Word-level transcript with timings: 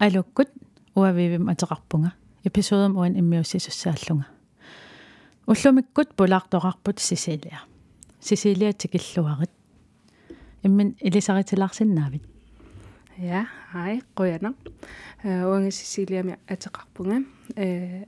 алуккут 0.00 0.48
уавивим 0.94 1.48
атеқарпунга. 1.48 2.12
Эпизодам 2.42 2.96
уан 2.96 3.14
иммиуссисуссааллунга 3.14 4.26
уллумиккут 5.50 6.14
пулаартоқарпут 6.14 6.98
сисилиа 6.98 7.60
сисилиа 8.20 8.72
тикиллуарит 8.72 9.50
иммин 10.62 10.96
илисаритилаарсиннаавит 11.00 12.22
ja 13.18 13.44
hej 13.74 14.00
quyana 14.16 14.54
uanga 15.24 15.70
sisiliami 15.70 16.38
атеқарпунга. 16.46 17.18
Э 17.56 18.04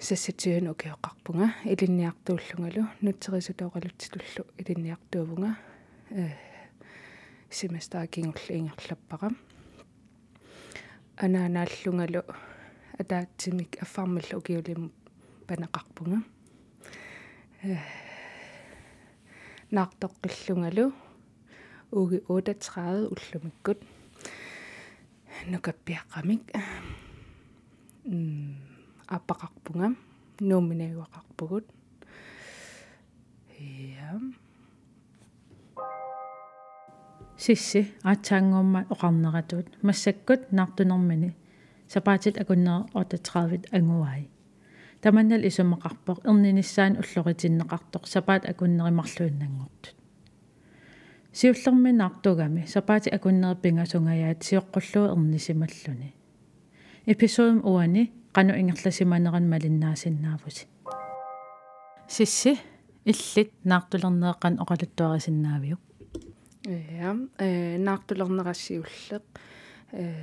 сассатиуну 0.00 0.70
окиоқарпунга 0.70 1.48
илинниартууллунгалу 1.64 2.86
нутсерисутоқалутсилуллу. 3.02 4.46
Илинниартуувунга 4.56 5.56
э 6.10 6.30
семестаакингулла 7.50 8.54
ингерлаппара 8.60 9.30
анаанааллунгалу 11.24 12.22
атаатсимик 13.00 13.72
аффармалла 13.82 14.38
укиулим 14.38 14.92
панеқарпунга 15.48 16.18
э 17.62 17.76
наартоққиллунгалу 19.74 20.92
уги 21.90 22.18
38 22.28 23.08
уллумиккут. 23.12 23.78
Нукаппиаққамик 25.50 26.42
м 28.04 28.56
аппақарпунга 29.06 29.96
нууминагуақарпугут 30.40 31.66
я 33.58 34.20
сисси 37.38 37.80
аатсаангуумма 38.02 38.80
оқарнератуут 38.90 39.66
массаккут 39.82 40.50
наартунэрмини 40.50 41.36
сапаатит 41.86 42.36
акуннер 42.42 42.80
38 42.94 43.70
ангуай 43.78 44.28
таманнал 45.00 45.42
исумақарпоқ 45.48 46.18
эрниниссаан 46.28 46.98
уллоритиннеқартоқ 47.00 48.04
сапаат 48.14 48.42
акуннеримарлуиннангортут 48.50 49.94
сиуллерминаартугами 51.32 52.66
сапаати 52.66 53.08
акуннерпингасунгаyaat 53.16 54.42
сиоққуллуу 54.48 55.06
эрнисималлуни 55.14 56.14
эпизодум 57.06 57.60
уани 57.64 58.10
qanu 58.34 58.52
ingерласиманеран 58.60 59.46
малиннаасиннаавути 59.52 60.66
сисси 62.08 62.52
иллит 63.04 63.50
наартулернеэқан 63.70 64.54
оқалуттуарисиннаавиук 64.62 65.80
ja 66.68 67.16
э 67.38 67.78
наартулернерассиуллеq 67.78 69.22
э 69.92 70.14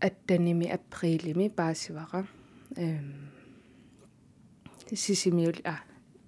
аттаними 0.00 0.66
априлими 0.66 1.48
паасивара 1.48 2.26
эм 2.76 3.30
сисимиул 4.94 5.56
а 5.64 5.80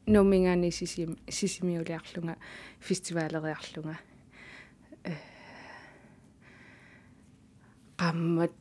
номингаани 0.06 0.70
сисим 0.70 1.16
сисимиулиарлунга 1.28 2.36
фестивалериарлунга. 2.80 3.98
Э 5.04 5.14
qammat 7.96 8.52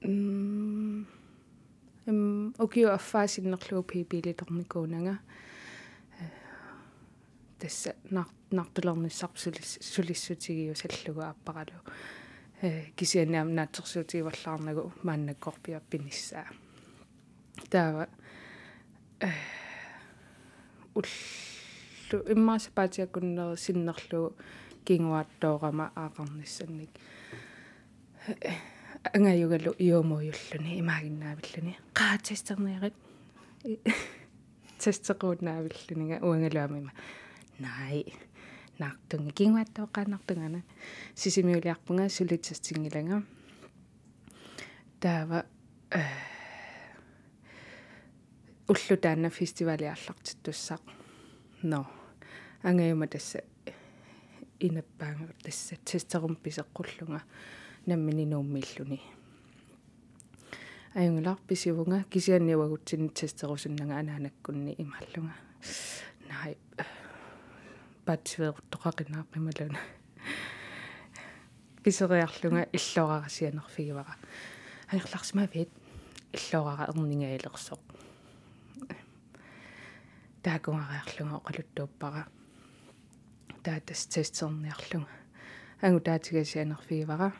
эм 0.00 1.06
окио 2.58 2.92
аффаасиннерлуу 2.92 3.82
пипилиторникуунага 3.82 5.18
тасса 7.64 7.94
нартулерниссарп 8.50 9.38
сулиссутигиу 9.38 10.74
саллугу 10.74 11.22
аппаралу 11.22 11.80
э 12.60 12.90
кисианаам 12.96 13.54
наатсерсуутигиварлаарнагу 13.54 14.92
мааннаккорпиа 15.02 15.80
пиниссаа 15.90 16.46
таава 17.70 18.08
э 19.20 19.30
уллу 20.94 22.18
иммаасапаатиаккуннери 22.34 23.56
синнерлу 23.56 24.36
кингуаттоорама 24.84 25.86
аақарниссанник 25.96 26.90
ангаюгалу 29.16 29.72
иомоюллуни 29.78 30.80
имаагиннаавиллуни 30.80 31.78
qaatсистерниарит 31.98 32.94
тестеқууннаавиллунига 34.82 36.16
уангалуамима 36.26 36.92
най. 37.64 38.04
Нартунги 38.78 39.32
кингуаттооқаанартунгана 39.38 40.60
сисимиулиарпунга 41.14 42.08
сулитсастингилага 42.08 43.22
таава 45.00 45.44
э 45.90 46.02
уллу 48.68 48.96
таана 48.96 49.30
фестивалиарлартиттуссақ 49.30 50.82
но 51.62 51.86
ангаюма 52.62 53.06
тасса 53.06 53.40
инаппаанга 54.60 55.32
тасса 55.44 55.76
тестерум 55.84 56.34
писеққуллунга 56.36 57.20
наммини 57.86 58.26
нууммиллуни. 58.26 59.00
Аюнгалар 60.94 61.38
писивунга 61.46 62.04
кисианниуагутсини 62.10 63.08
тестерусуннага 63.08 63.94
анаанаккунни 64.00 64.74
ималлунга. 64.78 65.34
Най 66.28 66.56
патсиверуттоқақинаарпималуна 68.06 69.80
писериарлунга 71.82 72.62
иллорарасианерфигивара 72.76 74.16
аерларсима 74.92 75.44
вит 75.54 75.70
иллорара 76.32 76.90
эрнингаилерсоқ 76.90 77.80
таакунгариарлунга 80.42 81.36
оқалуттууппара 81.40 82.26
таатас 83.64 84.06
тестерниарлунга 84.06 85.14
ангу 85.80 86.00
таатигасианерфигивара 86.00 87.32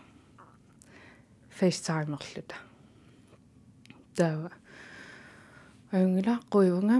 FaceTime-ерлута 1.58 2.56
таава 4.16 4.50
аюнгила 5.92 6.40
қуйунга 6.50 6.96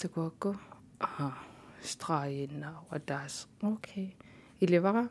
такуакку 0.00 0.56
аа 1.00 1.53
страинаа 1.84 3.00
таас 3.06 3.46
окей 3.62 4.16
иливара 4.60 5.04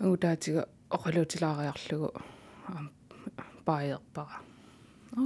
утаатига 0.00 0.62
оқалуутилаариарлугу 0.90 2.10
паерпара 3.64 4.36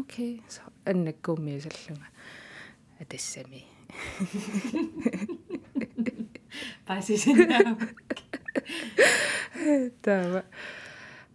окей 0.00 0.42
аннаккуумиисаллунга 0.90 2.08
атассами 3.00 3.62
пасисинаа 6.86 7.76
таава 10.02 10.44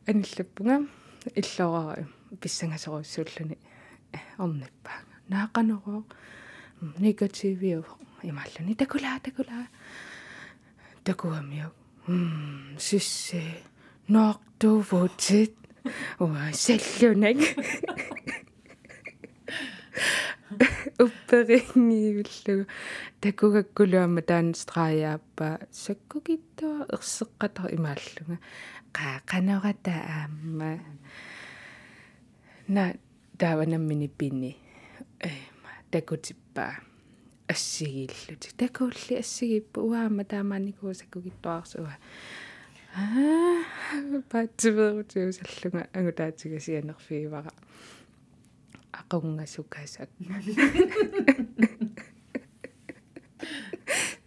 аниллаппунга 0.07 0.77
иллораа 1.39 2.07
писсангасоруссууллуни 2.41 3.57
орниппаага 4.37 5.13
наақанероо 5.29 6.03
негативиу 6.99 7.85
ималлуни 8.23 8.75
такула 8.75 9.19
такула 9.23 9.67
такуамиу 11.03 11.71
м 12.07 12.77
сиссе 12.79 13.43
ноортувутит 14.07 15.55
уа 16.19 16.51
саллунак 16.53 17.37
упперингиуллугу 20.99 22.65
такугаккулуама 23.21 24.21
таанстрааяаппа 24.21 25.47
саккукиттуа 25.71 26.87
ерсеққатар 26.95 27.73
имааллунга 27.77 28.37
qaaqanorata 28.97 29.93
aamma 30.15 30.71
на 32.67 32.93
тааванаммини 33.37 34.07
пини. 34.07 34.57
Э 35.19 35.29
такутиппаа 35.91 36.81
ассигииллути 37.47 38.49
такуулли 38.57 39.15
ассигиппу 39.19 39.81
уаама 39.81 40.23
таамааникуусаккугиттуарсуа 40.31 41.93
аа 42.95 44.21
патсиверутиусаллунга 44.31 45.81
агутаатигасианерфигивара 45.99 47.51
aqungasukasак 48.99 50.09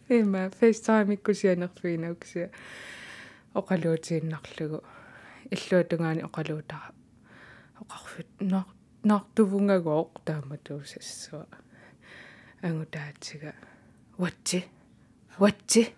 эма 0.08 0.50
фейстайм 0.58 1.08
иккусианерфигинауксиа 1.14 2.48
оқалуутииннарлугу 3.60 4.78
иллуатунгаани 5.54 6.22
оқалуутара 6.28 6.94
оқарфит 7.82 8.30
нор 8.52 8.66
нортувунгагооқ 9.10 10.12
тааматуусассуа 10.26 11.46
ангутаатига 12.62 13.54
ватти 14.18 14.64
ватти 15.38 15.94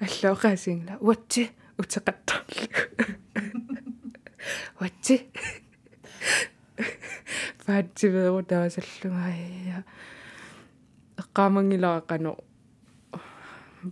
аллоқасингла 0.00 0.98
ватти 1.00 1.50
утеқаттарлу 1.78 2.68
ватси 4.80 5.30
фаатсиверу 7.64 8.42
таасаллугаая 8.44 9.84
эққаамангилаақано 11.20 12.32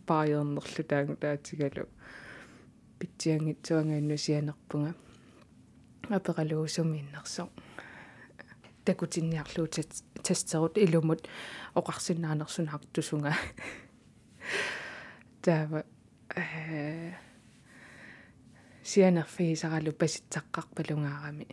пааернерлу 0.07 0.85
таангу 0.91 1.17
таатигалу 1.17 1.89
питсиангитсуангаанну 2.99 4.17
сианерпунга 4.17 4.95
апералуусумииннерсо 6.09 7.49
такутинниарлуу 8.85 9.69
тастерут 10.23 10.79
илумут 10.79 11.29
оқарсинаанерсунаартусунга 11.75 13.35
таава 15.43 15.85
э 16.37 17.13
сианерфигисаралу 18.83 19.93
паситсаққарпалунгаарами 19.93 21.47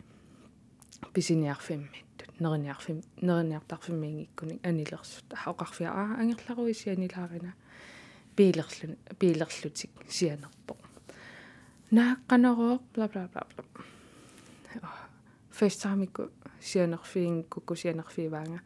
писиниарфиммиттут 1.13 2.39
нерниарфим 2.39 3.01
нерниартарфиммингиккуни 3.21 4.59
анилерсут 4.63 5.25
оқарфиа 5.45 5.91
аа 5.91 6.19
ангерларуи 6.21 6.73
сианилаарина 6.73 7.53
пилерлу 8.35 8.97
пилерлутик 9.19 9.91
сианерпо 10.09 10.75
нааққанероо 11.91 12.81
бла 12.93 13.07
бла 13.07 13.29
бла 13.33 13.43
бла 13.53 13.63
фестаамикку 15.59 16.29
сианерфиингкукку 16.61 17.75
сианерфиваанга 17.75 18.59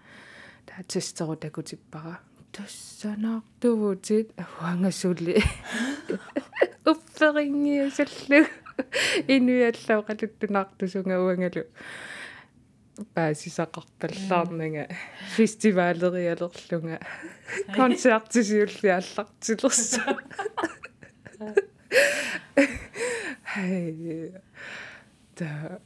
таа 0.66 0.84
тестеру 0.88 1.36
такутиппара 1.36 2.19
туссанаартувутит 2.54 4.31
ауангасулли 4.38 5.44
упперингиусаллу 6.92 8.40
инуяллау 9.28 10.01
қалуттунаартусунга 10.07 11.16
уангалу 11.25 11.63
паасисақарталлаарнага 13.16 14.84
фестивалериалерлунга 15.36 16.98
концертисиуллиаллартилерсу 17.75 20.01
хай 23.54 24.31
та 25.36 25.80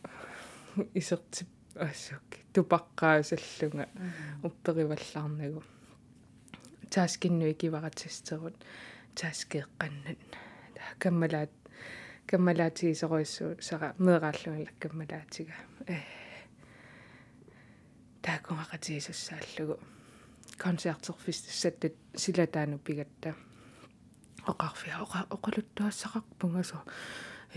исертип 0.93 1.47
ассук 1.75 2.37
тупаққаасаллунга 2.53 3.87
уппериваллаарнагу 4.43 5.63
тааскиннуи 6.89 7.53
киваратсистерут 7.53 8.55
тааскеэққаннат 9.15 10.19
каммалаат 10.99 11.51
каммалаатигисоруиссуу 12.29 13.61
сара 13.61 13.95
меэрааллугила 13.97 14.71
каммалаатига 14.79 15.53
э. 15.87 15.97
Таакунгақатигисуссааллугу 18.21 19.79
концертерфистиссаттут 20.57 21.95
силатаану 22.15 22.79
пигатта 22.79 23.35
оқарфиа 24.47 25.01
оқа 25.03 25.19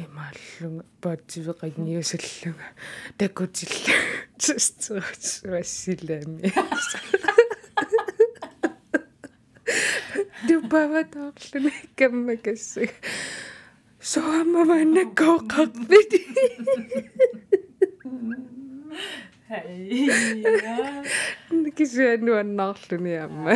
имааллунга 0.04 0.84
паатсивеқангиусаллунга 1.02 2.68
такутилла 3.18 3.96
тстерс 4.38 5.42
вассилами 5.50 6.48
тупаватаарлуни 10.46 11.74
каммакассаг 11.98 12.90
соаммаваннаккооқарпит 14.10 16.12
Хей. 19.48 20.10
кисуаннуаннаарлуни 21.76 23.14
амма 23.24 23.54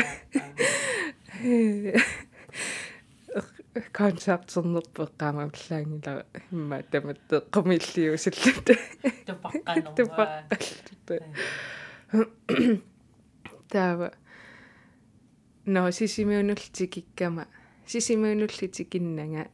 концертсернерпеққаамааллаангила 3.93 6.25
имма 6.53 6.83
таматте 6.91 7.37
қомиллиусаллута 7.51 8.75
Тупаққанерва. 9.27 9.95
тупаққаллута 9.97 11.21
таава 13.69 14.11
но 15.67 15.91
сисимиунуллитикиккама 15.91 17.47
сисимиунуллитикиннага 17.87 19.49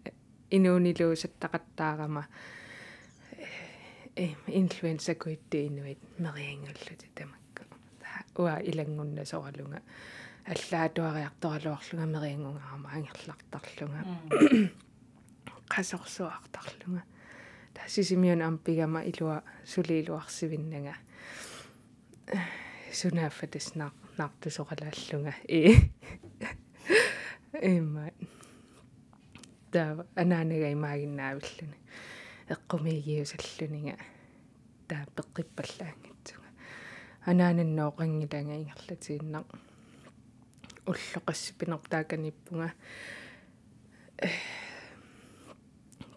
инуунилуусаттақаттаарама 0.50 2.26
э 4.16 4.34
инфлуенса 4.48 5.14
куитти 5.14 5.66
инуит. 5.68 5.98
Мериангуллути 6.18 7.08
тамакка 7.14 7.64
уа 8.36 8.60
илангунна 8.60 9.24
соралунга 9.24 9.24
аллаатуариарторалуарлунга 9.24 9.82
мериангунгаама 12.06 12.90
ангерлартарлунга. 12.90 14.02
Qasорсуартарлунга 15.70 17.02
тассисимиун 17.74 18.42
ампигама 18.42 19.00
илуа 19.02 19.42
сулиилуарсивиннага 19.64 20.94
сунааффатис 22.92 23.74
наар 23.76 23.92
наартусоқалааллунга 24.18 25.34
и 25.46 25.76
имма 27.62 28.10
таа 29.70 30.06
анаанага 30.16 30.72
имаагиннаавиллуни. 30.72 31.78
Эққумигиусаллунинга 32.50 33.96
таа 34.88 35.06
пеққиппаллаангитсуга 35.14 36.48
анаананнооқангиланга 37.30 38.54
ингерлатииннар 38.58 39.44
уллоқассипинертааканиппунга 40.90 42.68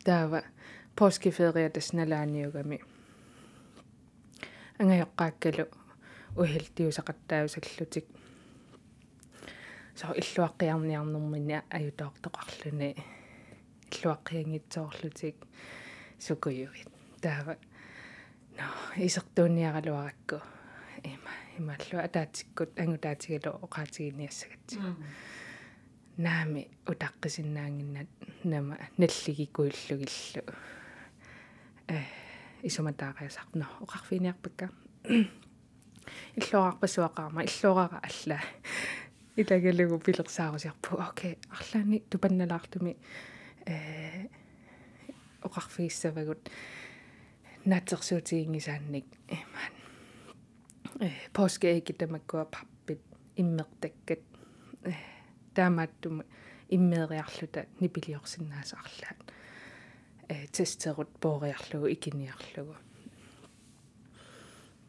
таава 0.06 0.42
поскифериатас 0.98 1.94
налааниугами 1.98 2.77
ангайоққааккалу 4.80 5.65
ухилтиусақаттаусаллутик 6.42 8.06
со 9.96 10.08
иллуаққиарниарнэрмини 10.22 11.58
аютоортоқарлуни 11.77 12.89
иллуаққиангитсоорлутик. 13.94 15.36
Сукуюит 16.20 16.88
таава. 17.22 17.58
Но 18.58 18.63
исертуунниаралуаракку 19.06 20.42
има 21.03 21.32
ималлу 21.57 21.98
атаатиккут 22.03 22.79
ангутаатигалу 22.79 23.60
оқаатигиниассагатсиг 23.65 24.81
наами 26.17 26.69
утаққисиннаангиннат 26.86 28.07
нама 28.43 28.77
наллигикуиллугиллу 28.98 30.43
э 31.88 32.00
исуматаариасарно 32.63 33.67
оқарфиниарпакка 33.81 34.69
иллуарпасуақарма 36.36 37.43
иллуарара 37.43 38.01
алла. 38.07 38.39
Илагалугу 39.36 40.00
пилерсаарусиарпу 40.00 41.01
окей 41.01 41.39
арлаани 41.50 42.00
тупанналаартуми 42.10 42.98
э 43.65 44.27
оқарфииссавагут 45.41 46.50
натерсуутигингисаанник 47.65 49.05
имаан 49.27 49.83
э 51.00 51.09
поскеэки 51.33 51.93
тамаккуа 51.93 52.45
парпит 52.45 53.01
иммертаккат 53.35 54.21
таамааттума 55.55 56.23
иммеериарлута 56.69 57.65
нипилиорсиннаасаарлаат 57.79 59.19
э 60.29 60.47
тестерут 60.47 61.09
боориарлугу 61.21 61.88
икиниарлугу. 61.88 62.75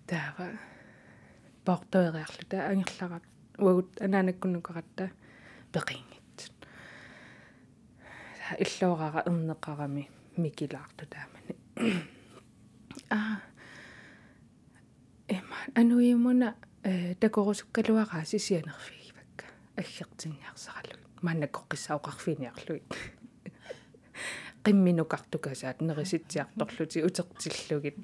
Таава 0.06 0.58
портоериарлута 1.64 2.68
ангерларат 2.68 3.25
уагут 3.58 4.00
анаанаккуннукаратта 4.00 5.11
пеқингит 5.73 6.52
иллоорара 8.58 9.23
эрнеқарами 9.26 10.11
микилаарту 10.37 11.06
таамани. 11.06 11.54
А 13.11 13.16
эма 13.16 13.53
ануимуна 15.75 16.54
такорусуккалуараа 17.21 18.25
сисианерфигивакка 18.25 19.47
аггертинниарсаралу 19.76 20.99
маннакоққиссаоқарфиниарлуит 21.23 22.88
qimminukартукасаат 24.64 25.81
нериситсиарторлути 25.81 27.02
утертиллугит 27.02 27.97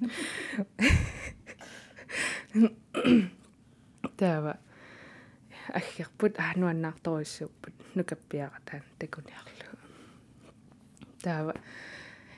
таава 4.17 4.59
аггерпут 5.69 6.39
аануаннаарторуссууппут 6.39 7.75
нукаппиаратаан 7.95 8.83
такуниарлу 8.99 9.79
таава 11.23 11.55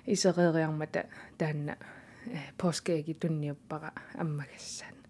исереериармата 0.07 1.07
таанна 1.39 1.77
поскеги 2.59 3.15
тунниуппара 3.15 3.93
аммагассаан 4.15 5.02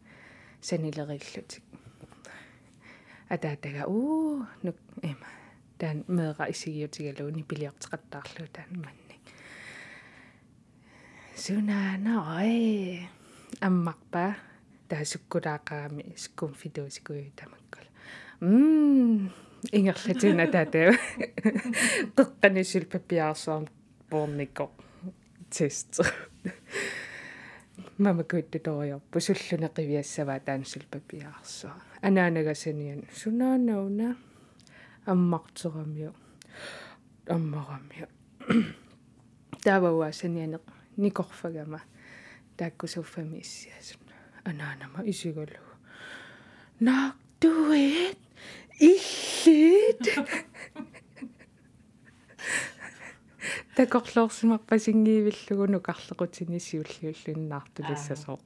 санилериллутик 0.62 1.64
атаатага 3.28 3.83
уу 3.87 4.47
нук 4.62 4.78
эма 5.02 5.31
таан 5.78 6.04
меэра 6.09 6.47
исигиутигалууни 6.54 7.42
пилиартеқаттаарлу 7.50 8.47
таан 8.57 8.73
манни 8.85 9.16
сунаана 11.37 12.14
ой. 12.38 13.09
Аммарпа 13.61 14.37
таасуккулаақарами 14.88 16.16
скум 16.16 16.54
фидуусикуи 16.54 17.33
тамаккала 17.37 17.90
м 18.40 19.33
ингерлатуна 19.73 20.47
таатаа 20.54 20.92
теққанисил 22.16 22.85
папиарсаам 22.87 23.69
порникко 24.11 24.71
тест 25.50 26.00
мама 27.99 28.25
куттуториорпу 28.25 29.21
суллуна 29.21 29.69
қивиассава 29.69 30.41
таансул 30.41 30.83
папиарсаа 30.91 31.75
анаанагасаниан 32.03 33.05
сунаанауна 33.15 34.17
аммартерамиу 35.07 36.13
аммарамиу 37.27 38.09
таавауаасаниане 39.65 40.59
никорфагама. 40.97 41.81
Тааккусуффамииссиасун 42.57 44.01
анаанама 44.45 45.05
исигалу. 45.09 45.49
Нак 46.81 47.17
дуэт 47.41 48.19
иллит 48.79 50.05
такорлоорсимарпасингиивиллугуну 53.76 55.81
карлеқутини 55.81 56.61
сиуллиуллуннаартулиссасоо 56.61 58.38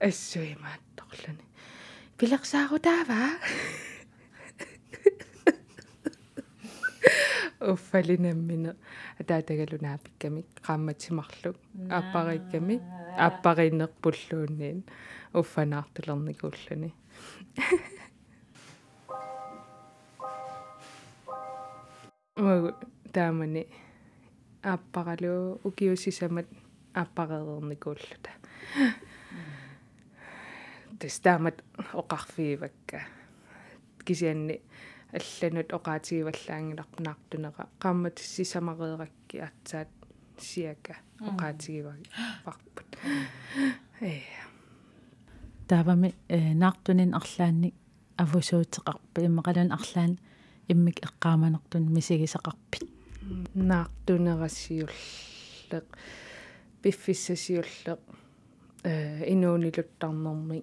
ассуимаатторлуни 0.00 1.44
пилерсаарутаава 2.16 3.20
уффалинаммина 7.60 8.76
атаатагалунаапикками 9.20 10.46
qaammatsimарлу 10.66 11.54
ааппарикками 11.90 12.80
ааппариннерпуллуунниин 13.26 14.84
уффанаартулерникууллуни 15.34 16.94
муу 22.36 22.72
таамани. 23.18 23.66
Ааппаралу 24.62 25.60
укиусисамат 25.64 26.46
ааппареерникууллута 26.94 28.30
тестамат 30.98 31.62
оқарфиивакка. 32.00 33.00
Кисианни 34.04 34.60
алланут 35.12 35.72
оқаатигиваллаангиларпнаартунера 35.78 37.64
qaammat 37.82 38.16
сисамарееракки 38.18 39.36
атсаат 39.48 39.88
сиака 40.38 40.96
оқаатигиваги 41.20 42.04
парпут 42.44 42.88
э. 44.00 44.20
Таавами 45.68 46.14
наартунин 46.54 47.14
арлаанник 47.14 47.74
авусуутеқарпа 48.16 49.18
иммақалун 49.28 49.72
арлаан 49.72 50.18
иммик 50.68 50.98
эққааманертун 51.06 51.84
мисигисақарпит 51.94 52.97
наартунерассиуллеқ 53.54 55.84
пиффиссасиуллеқ 56.82 58.00
э 58.84 59.24
инуунилуттарнэрми 59.32 60.58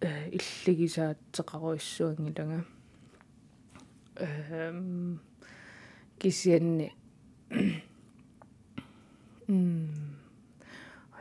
э 0.00 0.30
иллигисаатсеқаруиссуангилага 0.36 2.58
эм 4.16 5.20
кисианни 6.18 6.92
м 9.48 9.88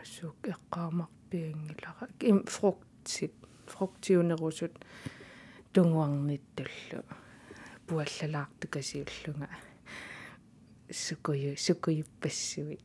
асук 0.01 0.37
эққаамарпиангилара 0.53 2.07
им 2.21 2.45
фруктит 2.45 3.33
фруктиунерусут 3.67 4.73
тунгуарниттуллу 5.73 7.03
пуаллалаартукасиуллунга 7.91 9.49
сукую 10.89 11.57
сукуйуппассуит 11.57 12.81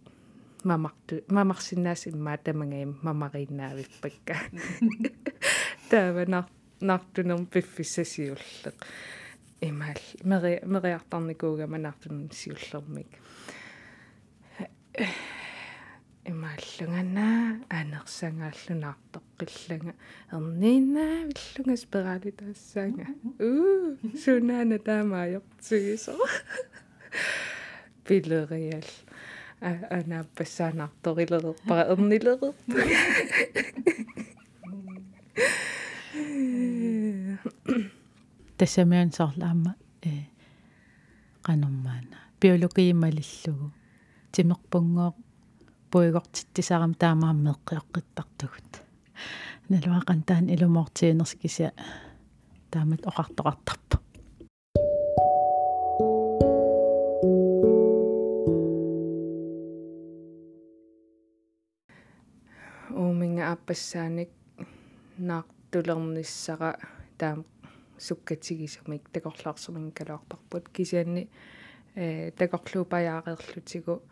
мамарту 0.65 1.23
мамарсинаас 1.29 2.09
иммаа 2.09 2.39
тамангаим 2.39 2.99
мамариннаавиппакка 3.07 4.37
таава 5.91 6.25
нар 6.27 6.47
нартунерм 6.81 7.47
пиффиссасиуллеқ 7.47 8.75
имаал 9.61 10.03
мери 10.25 10.61
мериартарникууга 10.65 11.67
манартун 11.69 12.29
сиуллермик 12.33 13.11
имааллунгана 16.31 17.29
анерсангааллунаартоққиллага 17.79 19.93
ерниинаа 20.37 21.17
виллунга 21.31 21.75
спиралитаассаага 21.85 23.07
уу 23.49 23.87
сунаана 24.25 24.77
таамаajortsugiso 24.89 26.13
пилериал 28.07 28.89
анааппассаанаарторилерерпара 29.99 31.83
ернилерер 31.93 32.55
тассамиан 38.59 39.11
соорлаама 39.19 39.73
э 40.03 40.05
канормаана 41.47 42.19
биологиималиллугу 42.41 43.67
тимерпунгоо 44.33 45.11
таамаам 46.99 47.39
меққиоққиттартугут 47.47 48.71
налуақан 49.69 50.23
таан 50.23 50.49
илумоортиинерскися 50.55 51.73
таамат 52.71 53.03
оқартоқартарпа 53.11 53.97
ууминга 62.91 63.51
ааппассааник 63.53 64.31
наартулерниссара 65.19 66.79
таам 67.19 67.45
суккатигисумик. 67.99 69.09
Такорлаарсумин 69.11 69.91
калуартарпут 69.93 70.69
кисианни 70.69 71.29
э 71.95 72.31
такорлуупаяақерлутигу 72.33 74.03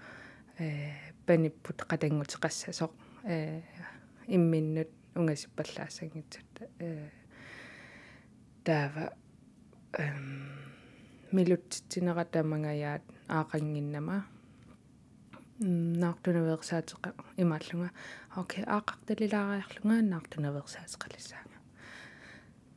э 0.59 1.14
паниппут 1.27 1.79
қатангутеқассасоқ 1.91 2.93
э 3.25 3.63
имминнут 4.27 4.91
унгасиппаллаассангитсут 5.15 6.53
э 6.79 7.11
таава 8.65 9.13
эм 9.93 10.27
милуттитинера 11.33 12.25
тамангаyaat 12.25 13.03
аақангиннама. 13.29 14.27
Наартунаверсаатеқа 15.61 17.15
имааллунга. 17.37 17.91
Окей 18.37 18.65
аақарталилаариарлунга 18.65 20.03
наартунаверсаатеқалиссаanga 20.13 21.55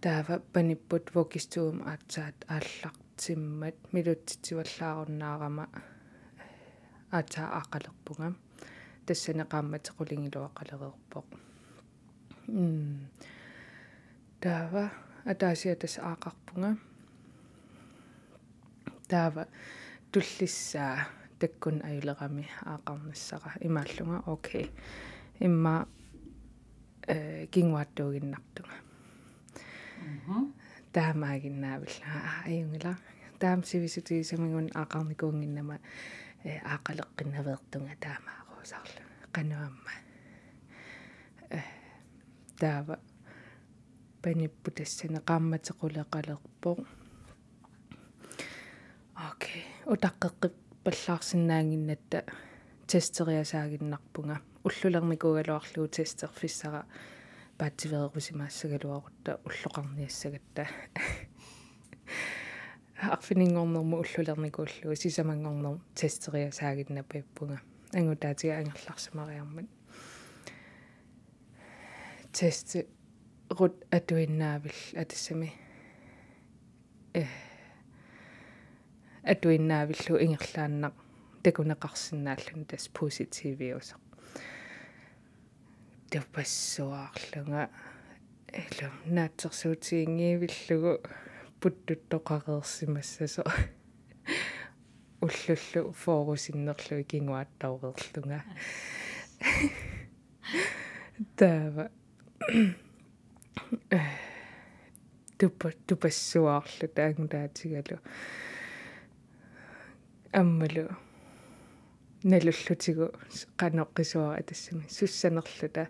таава 0.02 0.40
паниппут 0.54 1.06
вокистуум 1.16 1.82
аатсаат 1.92 2.38
ааллартиммат 2.48 3.78
милуттитиваллааруннаарама 3.94 5.66
аатаа 7.12 7.48
аақалерпунга 7.60 8.30
тассанеқаамматеқулингилуа 9.06 10.50
қалереерпоқ 10.58 11.28
м 12.48 13.08
таава 14.42 14.84
атаасиа 15.32 15.76
тас 15.76 15.96
аақарпунга 16.00 16.72
таава 19.08 19.44
туллиссаа 20.12 21.08
таккун 21.40 21.82
аюлерами 21.84 22.48
аақарнассара 22.66 23.52
имааллунга. 23.62 24.24
Окей. 24.26 24.72
Имма 25.40 25.88
э 27.08 27.46
кингуаттуугиннартунга 27.48 28.78
таамаагиннаавилла. 30.94 32.06
Аюнгила. 32.46 32.98
Таам 33.40 33.64
сивисутигисамагун 33.64 34.72
аақарникуунгиннама 34.74 35.80
э 36.48 36.54
аақалеққиннавеэртунга 36.74 37.96
таамаагуусаарла 38.04 39.04
кануамма 39.36 39.94
э 41.50 41.60
таава. 42.60 42.96
Паниппутассане 44.22 45.20
qaammatеқулеқалерпо 45.30 46.72
окей. 49.30 49.64
Утаққеққип 49.94 50.56
паллаарсинаангиннатта 50.84 52.20
тестериасаагиннарпунга. 52.88 54.42
Уллулерникугалуарлуу 54.68 55.88
тестерфиссара 55.88 56.86
паатсиверерусимаассагалуарутта 57.58 59.40
уллоқарниассагатта 59.48 60.68
арфинингорнэрму 62.98 63.98
уллулерникууллуу 64.02 64.96
сисамангорнер 64.96 65.80
тестериасаагинна 65.96 67.04
пиппунга 67.04 67.62
ангутаатига 67.94 68.58
ангерларсимариармат 68.58 69.68
тест 72.32 72.76
рут 73.50 73.76
атуиннаавил 73.92 74.80
атассами 74.96 75.54
э 77.14 77.26
атуиннаавиллу 79.24 80.18
ингерлааннақ 80.26 80.96
такунеқарсинааллун 81.44 82.66
тас 82.66 82.90
позитивиусақ 82.90 84.02
тапассуаарлунга 86.10 87.70
элу 88.54 88.90
наатсерсуутиингиивиллугу 89.06 90.94
путтуттоқареерсимассасо 91.62 93.44
уллуллу 95.22 95.94
форусиннерлу 95.94 97.04
кингуаттаурерлунга 97.04 98.44
тава 101.36 101.90
тупа 105.38 105.72
тупассуаарлу 105.88 106.88
таангутаатигалу. 106.96 108.00
Аммалу 110.32 110.90
налуллутигу 112.24 113.14
канеққисуара 113.58 114.44
тассами 114.44 114.86
суссанерлута 114.90 115.90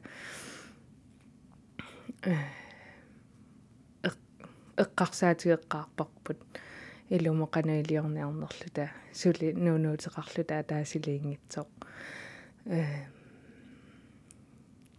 эққарсаатигеққарпарпут 4.83 6.39
илумоқанаилиорниарнерлута 7.15 8.85
сули 9.19 9.47
нуунуутеқарлута 9.65 10.63
таасилиингитсоқ 10.71 11.69
э 12.65 12.83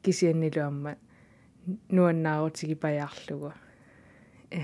кисианнилуамма 0.02 0.96
нуаннаарутиги 1.96 2.74
паяарлугу. 2.74 3.52
Э 4.50 4.62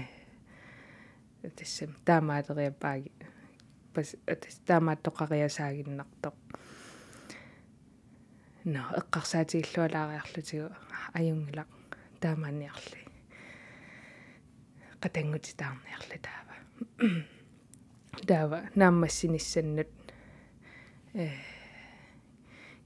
тассам 1.57 1.91
таамаатериаппааги 2.07 3.13
пас 3.95 4.17
атас 4.27 4.57
таамааттоқариасаагиннартоқ. 4.67 6.37
Но 8.65 8.83
эққарсаатигиллуалаариарлутигу 9.01 10.69
аюнгилақ 11.19 11.71
таамааниарли 12.21 13.04
qatangutitaarniarlu 15.05 16.19
taava 18.27 18.59
naammassinissanнут 18.81 19.93
э 21.15 21.29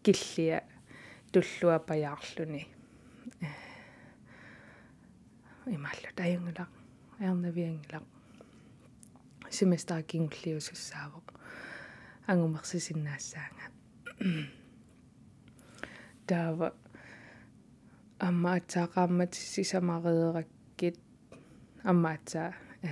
киллиа 0.02 0.58
туллуа 1.32 1.78
паяарлуни 1.88 2.62
ималлу 5.76 6.10
таюнгилақ 6.18 6.70
аернавиангилақ 7.20 8.04
семестер 9.58 10.02
кингуллиусуссаавоқ 10.10 11.26
ангумерсисиннаассаанга 12.30 13.66
таава 16.28 16.68
амма 18.28 18.50
атсаақааммат 18.58 19.32
сисамареераккит 19.54 20.57
аммаатсаа 21.84 22.54
э 22.82 22.90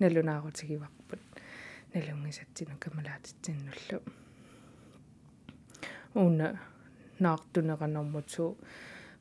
налунаарутигиварпут 0.00 1.20
налунгисатсину 1.94 2.76
камалаатитсиннуллу 2.80 4.02
уна 6.14 6.58
наартунеранормуту 7.18 8.56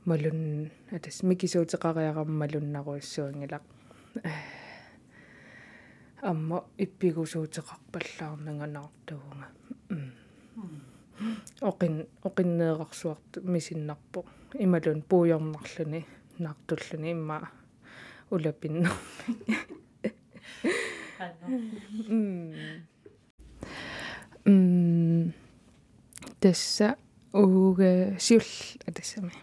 малун 0.06 0.72
атас 0.91 1.24
микисуутеқариараммалуннаруиссуангилақ 1.30 3.63
амма 6.22 6.65
иппигусуутеқарпаллаарнанганаартугунга 6.78 9.48
оқин 11.62 12.08
оқиннеэқарсуарт 12.28 13.32
мисиннарпо 13.43 14.26
ималун 14.65 15.02
пуйорнарлүни 15.10 16.02
наартуллүни 16.39 17.12
имма 17.12 17.38
улапиннэрми 18.34 18.89
м 24.46 25.34
тасса 26.41 26.98
уга 27.32 28.19
сиул 28.19 28.50
атассами 28.88 29.34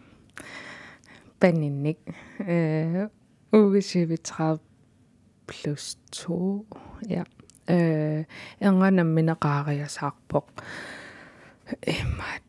панинник 1.40 1.98
э 2.38 3.09
уга 3.53 3.81
сивитраа 3.81 4.59
плюс 5.46 5.98
2 6.11 6.64
ja 7.09 7.24
э 7.66 8.24
энганам 8.61 9.09
минеқаариасаарпоқ 9.16 10.46
иммат 11.94 12.42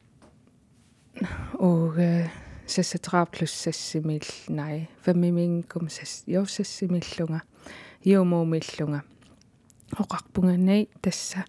уга 2.71 2.83
сассатраа 2.83 3.25
плюс 3.25 3.51
сассимил 3.51 4.21
най 4.47 4.89
фамимингкум 5.03 5.89
сас 5.89 6.23
йоссассимиллунга 6.25 7.41
юумуумиллунга 8.03 9.03
оқарпунганай 9.91 10.89
тасса 11.01 11.45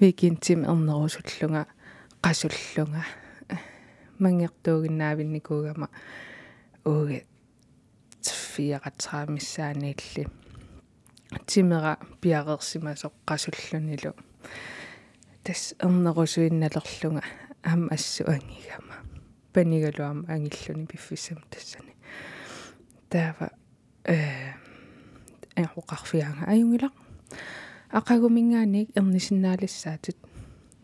викинтим 0.00 0.64
эрнерусуллунга 0.64 1.66
qasуллунга 2.20 3.04
мангертуугиннаавинникуугама 4.18 5.90
ууге 6.84 7.24
фиаратраамиссааниилли 8.22 10.26
тимера 11.46 11.98
пиареерсимасоқ 12.20 13.12
qasуллунилу 13.24 14.12
тас 15.44 15.74
эрнерусуинналерлунга 15.78 17.22
аам 17.62 17.88
ассу 17.92 18.24
ангигама 19.55 20.23
панигалуама 20.25 20.33
ангиллуни 20.33 20.85
пиффисам 20.85 21.43
тассани 21.49 21.95
таава 23.09 23.49
э 24.05 24.53
эқоқарфианга 25.55 26.45
аюнгилақ 26.47 26.93
ақагумингааник 27.91 28.89
эрнисиннаалиссаатит 28.95 30.17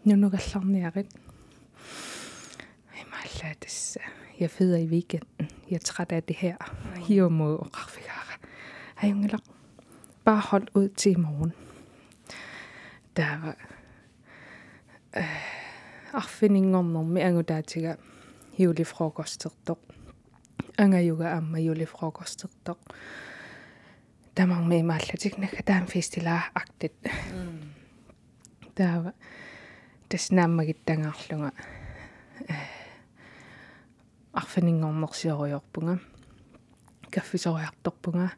нунугалларниарит 0.05 1.09
ималла 3.01 3.55
тасса 3.59 4.01
я 4.39 4.47
feder 4.47 4.77
i 4.77 4.85
weekenden. 4.85 5.49
Jeg 5.69 5.75
er 5.75 5.79
træt 5.79 6.11
af 6.11 6.23
det 6.23 6.35
her. 6.35 6.55
Hiver 6.95 7.29
mod 7.29 7.57
og 7.57 7.71
kraftfigara. 7.71 8.37
Аюнгилақ 9.01 9.43
bare 10.25 10.39
hold 10.39 10.67
ud 10.73 10.89
til 10.89 11.11
i 11.11 11.15
morgen. 11.15 11.53
Der 13.15 13.39
var 13.41 13.55
арфинингорнэрми 16.13 17.19
ангутаатига 17.19 17.95
юлифрокостерто 18.58 19.78
ангаюга 20.76 21.36
амма 21.36 21.60
юлифрокостерто 21.60 22.76
тамарми 24.34 24.80
имааллатик 24.80 25.38
нага 25.38 25.62
таам 25.62 25.86
фестилаа 25.86 26.50
актит 26.54 26.94
таава 28.74 29.12
таснаммагиттангаарлунга 30.08 31.52
арфинингорнерсиориорпунга 34.32 35.98
каффисориарторпунга 37.10 38.32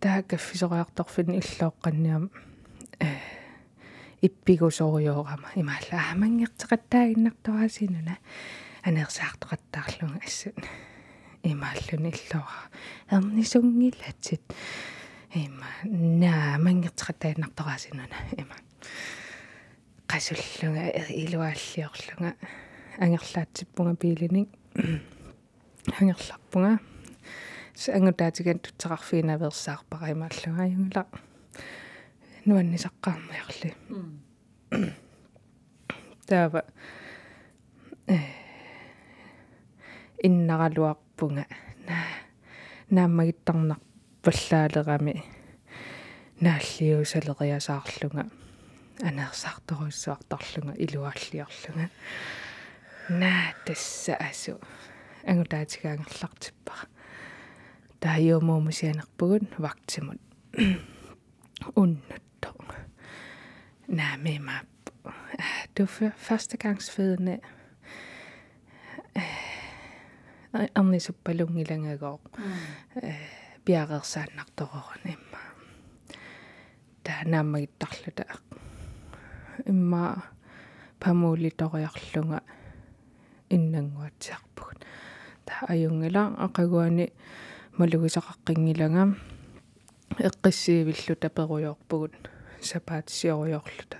таа 0.00 0.22
каффисориарторфин 0.22 1.40
иллооққанниам 1.40 2.30
иппигусориорама 4.22 5.48
имаалла 5.56 6.00
амангертеқаттаагиннартораасинуна 6.12 8.18
анерсаартоқаттаарлунга 8.84 10.20
ассут 10.24 10.56
имааллуни 11.42 12.10
иллора 12.10 12.70
эрнисунгилатсит 13.10 14.42
има 15.34 15.66
наа 15.84 16.56
амангертеқаттаагиннартораасинуна 16.56 18.18
има. 18.36 18.56
Qasуллунга 20.08 20.90
илуааллиорлунга 21.08 22.34
ангерлаатсиппунга 22.98 23.94
пиилиник 23.96 24.48
ангерларпунга 26.00 26.78
ангутаатиган 27.88 28.58
тутсеқарфиинаверсаарпара 28.58 30.12
имааллунга 30.12 30.62
аюнгла 30.62 31.06
нуаннисаққармиарли 32.46 33.74
таава 36.26 36.64
иннаралуарпунга 40.23 41.45
наа 41.87 42.07
нааммагиттарнар 42.91 43.79
паллаалерами 44.23 45.23
нааллиусалериасаарлунга 46.41 48.25
анерсаарторуссуартарлунга 49.03 50.73
илуааллиарлунга 50.77 51.89
наа 53.09 53.53
тасса 53.65 54.15
асу 54.29 54.59
ангутаатигаангерлартиппара 55.27 56.87
таайомуумусианерпугун 57.99 59.47
вактимут 59.57 60.21
уннутто 61.75 62.53
наамимаап 63.87 64.75
du 65.75 65.83
er 65.83 66.11
førstegangsfødende 66.17 67.39
Арнисуппалунгилангагоо 70.52 72.20
пиареерсааннарторорун 73.64 75.04
имма. 75.04 75.40
Таанааммагиттарлута 77.04 78.24
имма 79.66 80.24
памуулиториарлунга 80.98 82.42
иннангуатсиарпугут 83.48 84.84
та 85.44 85.66
аюнгила 85.68 86.34
акагуани 86.38 87.12
малугисақаққингилага 87.78 89.16
эққиссиивиллу 90.18 91.14
таперуйорпугут 91.16 92.14
сапаатсиоруйорлута 92.60 93.98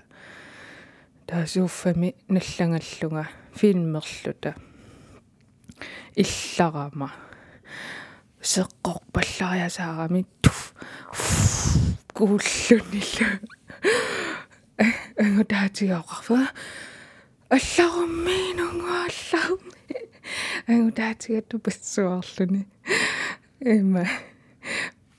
таасууффами 1.27 2.15
наллагаллунга 2.27 3.29
филмерлута 3.55 4.55
илларама 6.15 7.11
сеққорпаллариасаарами 8.41 10.25
туф. 10.41 10.73
Кууллунилла 12.13 13.39
ангутаатигаоқарфа 15.17 16.47
алларуммиинунгуалларми 17.49 19.71
ангутаатигатту 20.67 21.59
пассуарлуни. 21.59 22.67
Эма 23.59 24.07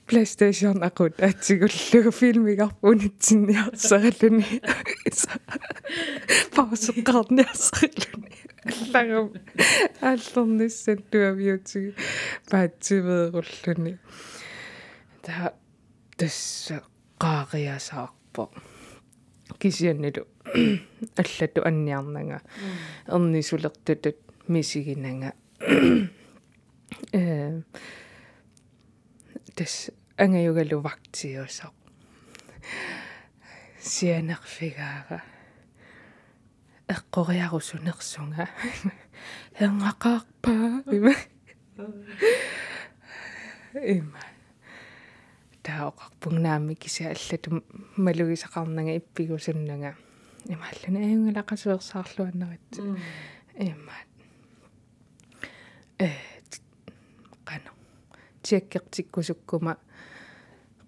PlayStation 0.07 0.83
акут 0.83 1.21
атсигуллугу 1.21 2.11
филмигарпунитсинниарсаралуни 2.11 4.61
паусеқарниарсаралуни 6.55 8.32
аллагам 8.65 9.33
аллернissan 10.01 11.03
туавиутиги 11.11 11.95
паатсивееруллуни 12.49 13.97
та 15.21 15.53
тасса 16.17 16.83
qaaqiasаарpo 17.19 18.43
кисианнилу 19.59 20.23
аллату 21.21 21.65
анниарнага 21.69 22.41
эрнисулертутут 23.07 24.17
мисигинага 24.47 25.33
э 27.11 27.61
тас 29.55 29.91
ангаюгалу 30.17 30.81
вактиусаа 30.81 31.71
сианерфигаара 33.79 35.32
эққориарусунерсунга 36.87 38.47
хенгақарпаа 39.59 40.83
има 40.91 41.13
има 43.81 44.19
таоқарпугнаами 45.63 46.75
кися 46.75 47.11
аллату 47.15 47.63
малугисақарнага 47.97 48.97
иппигусуннага 48.99 49.95
имааллуни 50.45 50.99
аюнгалақасуерсаарлуаннерит 51.07 52.71
има 53.59 53.95
э 55.99 56.09
қано 57.45 57.71
тиаккертиккусуккума 58.43 59.77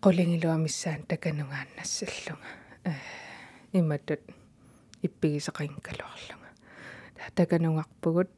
qulingilуамиссаан 0.02 1.04
таканунгааннассаллунга 1.08 2.50
э 2.84 2.94
иматут 3.72 4.20
иппигисақингкалуарлунга 5.06 6.50
таканунгарпугут 7.36 8.30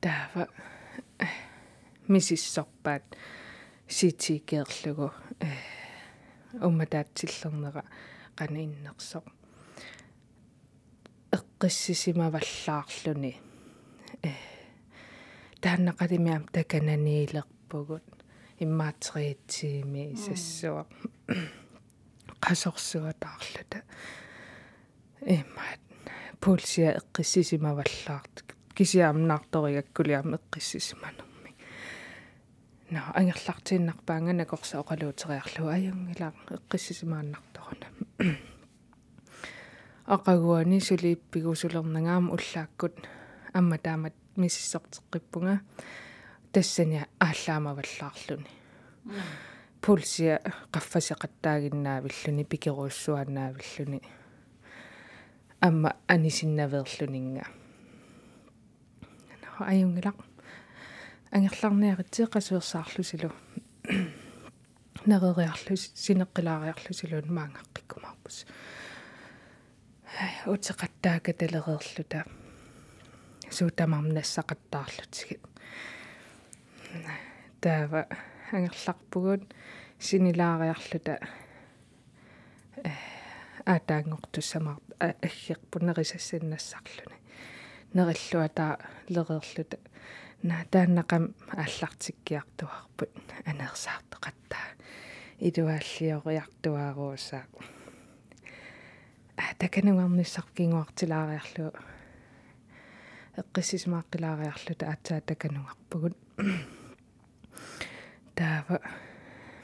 таава 0.00 0.44
мисиссорпаат 2.08 3.04
ситикеерлугу 3.88 5.08
э 5.40 5.48
умматаатсиллернера 6.66 7.82
qana 8.38 8.58
иннерсо 8.66 9.22
эққиссисимаваллаарлүни 11.36 13.32
э 14.22 14.30
тааннақалимиам 15.62 16.44
такананиилерпугут 16.56 18.06
иммаатериитсиими 18.64 20.04
сассуа 20.24 20.82
qasорсуатаарлута 22.40 23.82
иммаат 25.20 25.80
пулсиа 26.40 26.98
эққиссисимаваллаарт 27.00 28.44
кисиаамнаарторигаккулиам 28.74 30.34
эққиссисиманерми 30.38 31.52
на 32.90 33.00
ангерлартииннарпаангана 33.14 34.44
корса 34.46 34.80
оқалуутериарлу 34.80 35.68
аюнгила 35.68 36.32
эққиссисимааннарторуна 36.56 37.88
ақагуани 40.08 40.80
сулииппигусулернагаама 40.80 42.32
уллааккут. 42.32 42.96
Амма 43.52 43.78
таамат 43.78 44.14
миссортеққиппунга 44.36 45.60
тассани 46.52 47.04
ааллаамаваллаарлуни 47.18 48.48
пулсия 49.80 50.40
qaffasеқаттаагиннаавиллуни 50.74 52.44
пикеруussуаннаавиллуни 52.44 54.00
амма 55.60 55.90
анисиннаверлунинга 56.08 57.44
аюнгилақ 59.72 60.18
ангерларниаритсиэ 61.34 62.26
qasuersaarlusulu 62.34 63.30
нерeriarlu 65.10 65.74
синеққилаариарлусилуун 66.04 67.28
маангаққиккумаарпус 67.38 68.36
утеқаттаака 70.52 71.32
талереерлута 71.32 72.24
суутамарнассақаттаарлутигит 73.56 75.42
таава 77.60 78.06
ангерларпугут 78.52 79.54
синилаариарлута 79.98 81.18
э 82.84 82.90
аатаангортуссамаар 83.66 84.78
аггерпунерисассиннассарлуни 85.00 87.18
нериллуатаа 87.94 88.78
лереерлута 89.08 89.78
на 90.42 90.64
тааннақам 90.72 91.24
ааллартиккиартуарпут 91.62 93.10
анерсаартоқаттаа 93.50 94.68
илуааллиориартуааруусаа 95.46 97.44
а 99.36 99.38
такануарниссаркингуартилаариарлу 99.58 101.66
эққиссисмааққилаариарлута 103.40 104.84
аатсаа 104.86 105.20
такануарпугут 105.20 106.16
таава. 108.38 108.78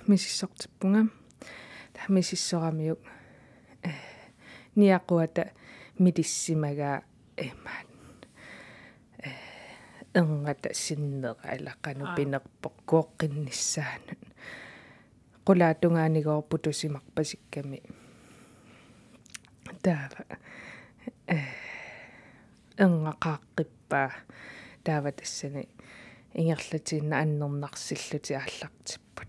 Мисиссортиппунга 0.09 1.03
таа 1.95 2.07
мисиссорамиук 2.09 2.99
э 3.83 3.91
ниақуата 4.77 5.45
милиссимага 5.99 7.03
эмаат 7.37 8.21
э 9.23 9.31
энгата 10.19 10.75
синнера 10.75 11.39
алақану 11.55 12.05
пинерпоқ 12.17 12.75
куоққиннссаанут 12.91 14.23
qulaatungaaниgoorpu 15.47 16.55
tusimarpasikkami 16.65 17.79
таава. 19.85 20.23
Э 21.35 21.39
энгақааққиппаа 22.85 24.11
таава 24.85 25.11
тассани 25.13 25.69
ингерлатиинна 26.35 27.21
аннернарсиллути 27.23 28.35
ааллартиппут 28.35 29.29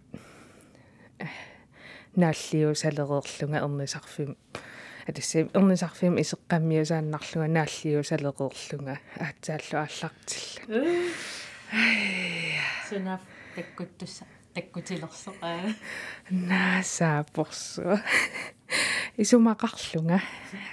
нааллиусалереерлунга 2.15 3.59
ернисарфим 3.65 4.37
атассим 5.07 5.49
ернисарфим 5.53 6.17
исеққаммиусааннарлунга 6.23 7.47
нааллиусалереерлунга 7.57 8.99
аатсааллу 9.19 9.77
ааллартилла 9.83 11.11
сунаф 12.89 13.21
таккуттусса 13.55 14.25
таккутилерсоқаа 14.55 15.75
наасаапорсуа 16.31 17.99
исумақарлунга 19.17 20.21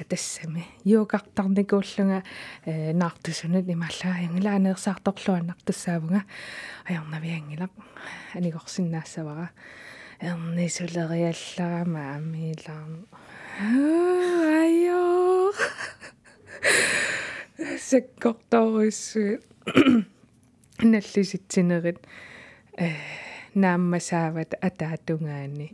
атассами. 0.01 0.63
Юукартарникууллунга 0.85 2.23
э 2.65 2.93
наартусунут 2.93 3.69
ималлаа 3.69 4.23
янгалаанеерсаарторлуаннартуссаавунга 4.29 6.23
аярнавиангилақ 6.89 7.73
анигорсиннаассавара 8.35 9.51
эрнисулериалларама 10.21 12.15
амилаар 12.17 12.93
айё 14.63 15.53
секкорторуссуи 17.79 19.41
наллиситсинерит. 20.93 21.99
Э 22.79 23.32
нааммасаават 23.55 24.55
атаатунгаани 24.61 25.73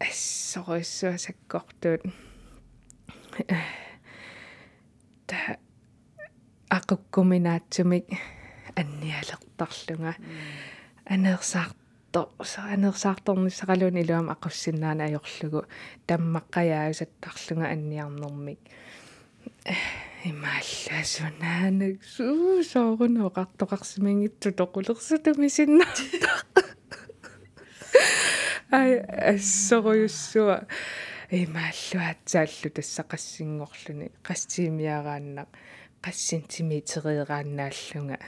ассоруссуа 0.00 1.18
саккортуут 1.18 2.02
та 5.26 5.36
ақуккуминаатсумик 6.70 8.06
анниалертарлунга 8.80 10.14
анерсаарто 11.04 12.20
анерсаарторнissaqaluun 12.74 13.96
илуам 14.02 14.30
ақуссиннаана 14.34 15.04
ajorlugu 15.10 15.60
таммаққаяасаттарлунга 16.08 17.66
анниарнэрмик. 17.74 18.60
Имааллаасунаанак 20.30 22.04
суу 22.04 22.62
сооруноо 22.62 23.30
қартоқарсимингитсу 23.38 24.50
тоқулерсутумисинна 24.60 25.86
ай 28.70 29.00
ассоруйуссуа 29.34 30.66
имааллуатсааллу 31.30 32.70
тассақассингорлуни 32.76 34.06
қассиимиарааннақ 34.26 35.48
қассинтимитериерааннааллунга 36.04 38.18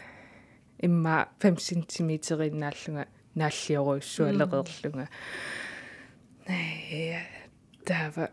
имма 0.82 1.28
5 1.40 1.60
сантиметериннааллунга 1.60 3.06
нааллиоруйуссуалеқерлунга 3.34 5.08
э 6.46 7.18
тава 7.84 8.30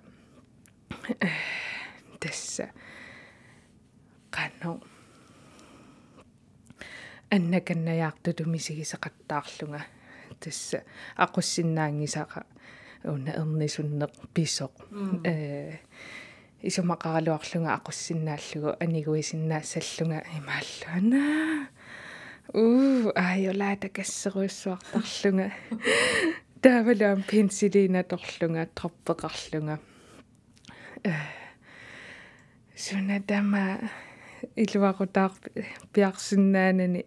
тасса. 2.20 2.72
Qanno 4.32 4.82
аннаканнаяарту 7.30 8.46
мисигисеқаттаарлунга 8.46 9.86
тасса 10.40 10.84
ақуссиннаангисаqa 11.18 12.44
уна 13.04 13.32
эрнисуннеқ 13.32 14.14
писоқ. 14.34 14.74
Э 15.24 15.80
исумақаралуарлунга 16.62 17.72
ақуссиннааллугу 17.80 18.76
анигуисиннаассаллунга 18.84 20.20
имааллуана. 20.38 21.70
Уу 22.54 23.12
айолаата 23.16 23.90
кассеруйссуартарлунга 23.90 25.52
таавалаам 26.62 27.24
пенсилина 27.24 28.04
торлунга 28.04 28.68
троппеқарлунга. 28.76 29.80
Э 31.04 31.14
сунатама 32.76 33.80
илуарутаар 34.56 35.32
пиарсиннаанани 35.94 37.06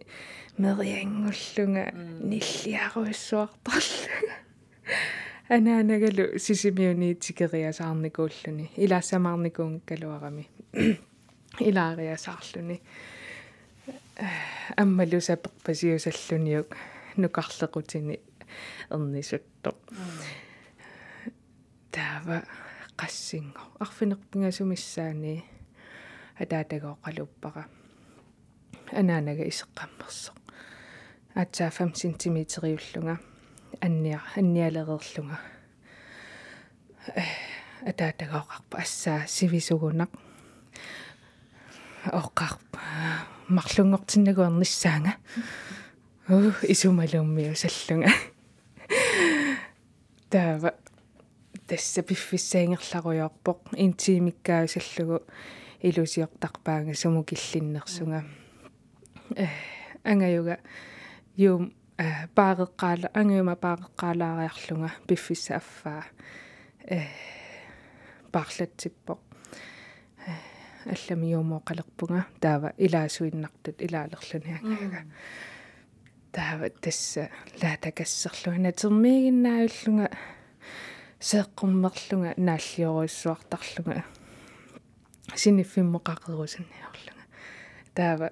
мериангуллунга 0.57 1.85
ниллиаруиссуартарлунга 2.29 4.35
анаанагалу 5.49 6.39
сисимиуниитикериасаарникууллуни 6.45 8.65
илаассамаарникуун 8.83 9.75
калуарами 9.89 10.45
илаариасаарлуни 11.69 12.77
аммалусаперпасиусаллуниук 14.77 16.69
нукарлеқутини 17.17 18.19
эрнисуттоқ 18.93 19.77
таава 21.91 22.37
qassingor 22.99 23.67
arfinerpingasumissаани 23.83 25.35
атаатагооқалуппара 26.39 27.67
анаанага 28.91 29.43
исеққаммерсоқ. 29.51 30.37
Аатсаа 31.35 31.69
5 31.71 31.97
сантиметриуллунга 31.97 33.17
анниа 33.81 34.21
анниалерерлунга. 34.37 35.39
Атаатагооқарпа 37.85 38.77
ассаа 38.81 39.27
сивисугунақ. 39.27 40.11
Оққарпа 42.05 42.79
марлунгортиннагуерниссаанга 43.47 45.13
уу 46.29 46.51
исумалууммиу 46.63 47.55
саллунга 47.55 48.11
таава 50.29 50.73
тасса 51.67 52.01
пиффиссаангерларуйорпоқ 52.01 53.59
интимиккаасаллугу 53.85 55.23
илусиортарпаанга 55.83 56.93
сумукиллиннерсунга 56.95 58.23
э 59.35 59.47
ангаюга 60.03 60.57
юум 61.35 61.73
паагеққаала 62.35 63.07
ангиума 63.13 63.55
паагеққаалаариарлунга 63.55 64.91
пиффисса 65.07 65.55
аффаа 65.57 66.03
э 66.87 67.01
парлатсиппоқ 68.31 69.19
аллами 70.85 71.27
юумоо 71.37 71.61
қалерпунга 71.67 72.25
таава 72.39 72.73
илаасуиннартут 72.77 73.81
илаалерлуни 73.85 74.59
ангага 74.63 75.01
таава 76.31 76.69
тасса 76.69 77.29
лаатакассерлуна 77.61 78.71
термигиннаавиллунга 78.71 80.09
сеэккуммерлунга 85.31 85.31
нааллиоруиссуартарлунга 85.31 85.37
синиффиммоқақерусанниорлунга 85.37 87.23
таава 87.95 88.29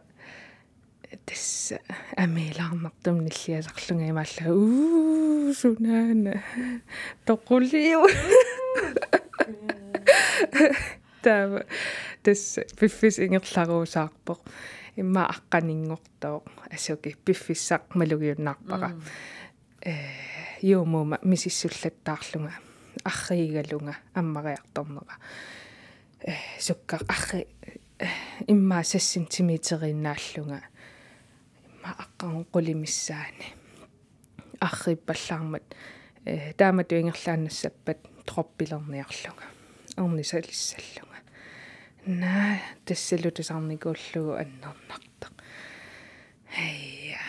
тасса 1.25 1.79
амилаарнартум 2.17 3.21
ниллиасарлунга 3.25 4.09
имаалла 4.09 4.53
уу 4.53 5.53
сунаана 5.53 6.43
тоқулиу 7.25 8.07
таава 11.23 11.63
тасса 12.23 12.61
пиффис 12.79 13.19
ингерларуусаарпоқ 13.19 14.39
имма 14.97 15.23
аққанингортоо 15.33 16.43
асуки 16.71 17.15
пиффиссақ 17.25 17.95
малугиуннаарпара 17.95 18.91
э 19.81 19.93
юумуума 20.61 21.19
мисиссуллаттаарлунга 21.23 22.53
арриигалунга 23.03 23.95
аммариарторнера 24.13 25.15
суккар 26.59 27.01
арри 27.07 27.47
имма 28.47 28.83
сассентиметериннааллунга 28.83 30.61
имма 31.81 31.91
аққарн 32.03 32.45
қулимиссаани 32.53 33.47
арриппаллаармат 34.59 35.63
э 36.25 36.53
таамату 36.53 36.95
ингерлааннассаппат 36.95 37.97
троппилерниарлунга 38.25 39.45
орнисалиссаллунга 39.97 41.19
на 42.05 42.59
тассалутусарникууллугу 42.85 44.37
аннернартақ 44.37 45.33
хейя 46.55 47.19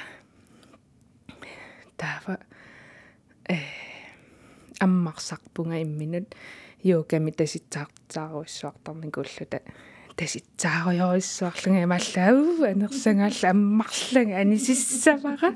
таава 1.97 2.39
э 3.49 3.57
аммарсарпунга 4.81 5.83
имминут 5.83 6.35
юуками 6.83 7.31
таситсаартааруиссуартарникууллута 7.31 9.63
таситсааруйориссуарлунга 10.17 11.83
ималлау 11.85 12.65
анерсангаалла 12.65 13.51
аммарлага 13.51 14.41
анисиссавара 14.41 15.55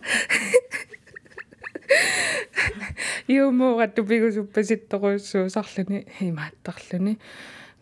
юумура 3.29 3.89
тупигусуппаситторуйссуусарлуни 3.89 6.07
имааттарлуни 6.21 7.19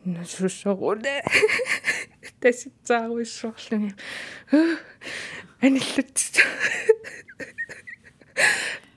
насуссоруна 0.05 1.23
таситсааруиссуарлуни 2.41 3.95
аниллут. 5.61 6.19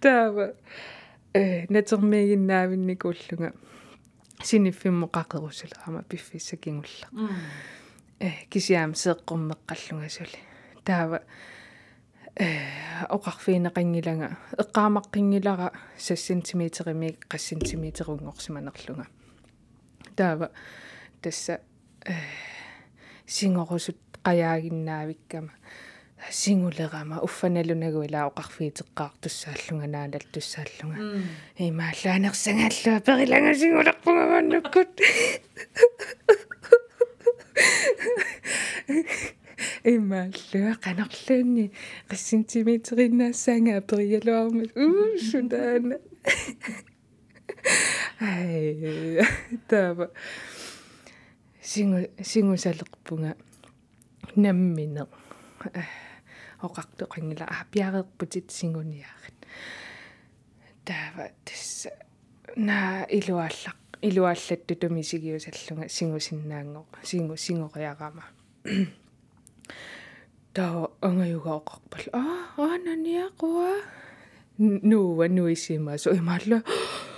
Таава. 0.01 0.55
Э 1.33 1.65
натермиигиннаавинникууллунга 1.69 3.53
синиффиммо 4.43 5.07
qaqerusulaama 5.07 6.03
пиффиссакингулла 6.09 7.07
э 8.19 8.29
кисиаам 8.49 8.93
сеэккормеққаллунгасули 8.95 10.39
таава 10.83 11.21
э 12.35 12.47
оқарфиинеқангилага 13.09 14.37
эққаамаққингилара 14.63 15.71
6 15.97 16.15
см-ми 16.17 16.69
3 16.69 17.37
см-унгорсиманерлунга 17.37 19.07
таава 20.15 20.51
тасса 21.21 21.61
э 22.05 22.13
сингорусут 23.25 23.97
qajaaginnaавиккама 24.23 25.51
сингулерама 26.31 27.19
уффаналунагуила 27.21 28.27
оқарфиитеққаар 28.29 29.11
туссааллунга 29.21 29.87
наалал 29.87 30.25
туссааллунга 30.33 30.97
имааллаанерсангааллуа 31.57 32.99
периланга 33.07 33.53
сингулерпугаманнуккут 33.61 34.91
имааллуа 39.83 40.73
канарлуунни 40.83 41.71
қиссинтимитериннаассаангаа 42.09 43.81
периалуармут 43.81 44.71
уу 44.75 45.17
судаана 45.29 45.97
ай 48.19 49.23
тава 49.69 50.11
сингу 51.61 52.09
сингусалерпунга 52.21 53.37
наммине 56.57 56.61
оқартоқангила 56.61 57.45
аапиареерпутит 57.45 58.51
сингуниаарит 58.51 59.35
таава 60.85 61.31
тасса 61.45 61.91
на 62.55 63.03
илуааллақ 63.09 63.77
илуааллатту 64.01 64.75
тумисигиусаллунга 64.75 65.89
сингусиннаангоо 65.89 66.85
сингу 67.03 67.37
сингориарама 67.37 68.25
таа 70.53 70.91
ангаюга 71.01 71.49
оқарпал 71.59 72.05
аа 72.13 72.53
аа 72.57 72.77
наниақуа 72.77 73.81
нуува 74.57 75.27
нуисима 75.27 75.97
со 75.97 76.15
имаалла 76.15 76.63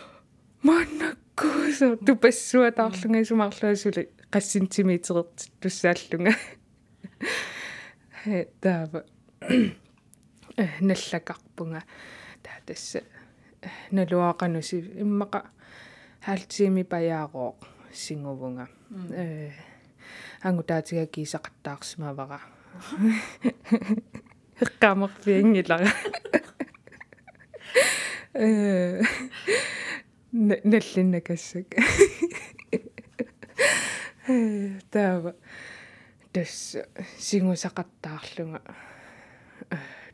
маннаккуусо 0.64 1.98
тупассуа 1.98 2.72
таарлунга 2.72 3.26
сумарлуасули 3.26 4.10
qassintimiiterert 4.32 5.50
туссааллунга. 5.60 6.36
Таава 8.62 9.06
наллакарпунга 10.82 11.82
таа 12.44 12.60
тасса 12.66 13.02
налуақануси 13.92 14.78
иммақа 15.04 15.44
хаалтиими 16.26 16.84
паяароо 16.84 17.56
сингувунга 17.94 18.68
э. 19.12 19.52
Ангутаатига 20.42 21.06
кисақаттаарсимавара. 21.06 22.40
Эққамерпиангилара 24.62 25.90
э 28.34 29.02
наллиннакассак 30.32 31.68
таава. 34.92 35.36
Тас 36.32 36.78
сингусақаттаарлунга 37.18 38.62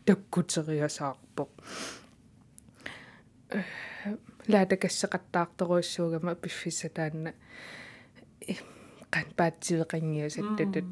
таккутериасаарпо 0.05 1.43
лаатакассеқаттаарторуиссуугама 4.51 6.35
пиффиссатаанна 6.35 7.31
qan 9.13 9.27
paattiveqangiusattutut 9.37 10.89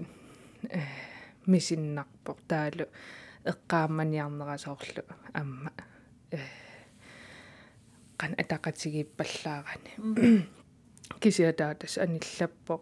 мисиннарпор 1.51 2.37
таалу 2.47 2.85
эққаамманиарнерасоорлу 3.51 5.03
амма 5.41 5.71
qan 8.19 8.31
атақатигиппаллаарани 8.41 9.91
кисиатаатас 11.19 11.97
аниллаппо. 11.97 12.75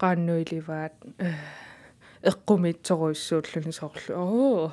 Qaannuilivaat 0.00 0.94
эққумитсоруиссууллуни 2.22 3.72
соорлу 3.72 4.14
оо. 4.14 4.72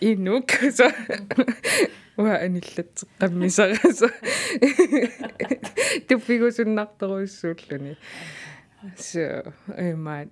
Инук 0.00 0.50
со 0.70 0.92
уа 2.16 2.38
аниллатсеққаммисараса 2.44 4.08
туппигусуннарторуиссууллуни 6.08 7.96
so 8.96 9.52
эмаан 9.76 10.30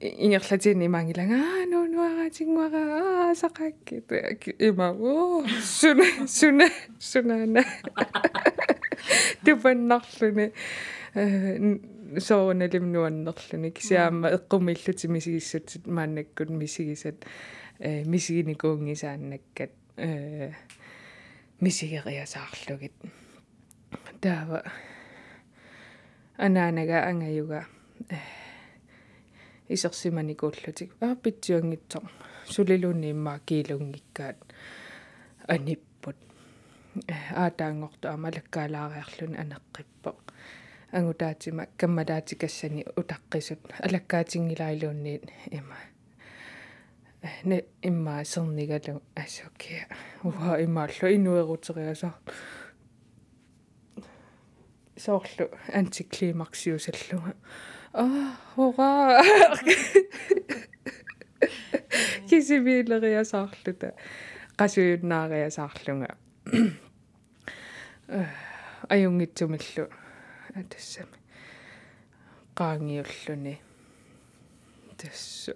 ингерлатини 0.00 0.88
мангилага 0.88 1.34
аа 1.34 1.66
нуунуара 1.70 2.30
тингуара 2.30 2.82
аа 3.28 3.34
сақакки 3.34 4.02
има 4.58 4.90
оо. 4.90 5.44
Суна 5.62 6.26
суна 6.26 6.68
сунана 6.98 7.64
тупаннарлуни 9.44 10.52
соорналим 11.14 11.80
нуаннерлуни 12.12 13.70
кисиаама 13.70 14.28
эққумиллути 14.28 15.08
мисигиссутит 15.08 15.86
мааннаккут 15.86 16.50
мисигисат 16.50 17.24
э 17.78 18.04
мисигиникуунгисааннаккат 18.04 19.70
э 19.96 20.52
мисигериасаарлугит 21.60 22.92
таава 24.20 24.62
анаанага 26.36 27.06
ангаюга 27.08 27.66
э 28.10 28.16
исерсиманикууллутик 29.68 30.90
аа 31.00 31.14
питсиунгитсоо 31.16 32.02
сулилуунни 32.46 33.10
иммаа 33.10 33.38
килунгиккаат 33.46 34.38
аниппут 35.48 36.16
аатаангорто 37.44 38.06
амалаккаалаариарлун 38.12 39.34
анеққиппо 39.42 40.10
ангутаатима 40.92 41.66
каммалаатикассани 41.76 42.84
утаққисут 42.96 43.60
алаккаатингилаилуунниит 43.80 45.24
има 45.50 45.76
не 47.44 47.64
имма 47.82 48.24
сернигалу 48.24 49.02
асокия 49.16 49.88
уа 50.22 50.60
имааллу 50.60 51.08
инуерутериасаа 51.16 52.14
соорлу 54.96 55.48
антиклимаксиусаллуга 55.72 57.34
аа 57.92 58.36
хора 58.54 59.22
кисивилериасаарлута 62.28 63.92
qasuйуннаариасаарлунга 64.58 66.16
аюнгитсумиллу 70.54 70.68
тассами 70.68 71.18
qaangiulluni 72.54 73.54
тассу 74.96 75.54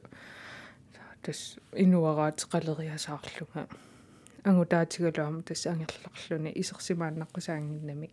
тас 1.22 1.58
инуараатеқалериасаарлунга 1.72 3.68
ангутаатигалуама 4.44 5.42
тасса 5.42 5.70
ангерлерлуни 5.72 6.52
исерсимааннаққусаангиннамик 6.60 8.12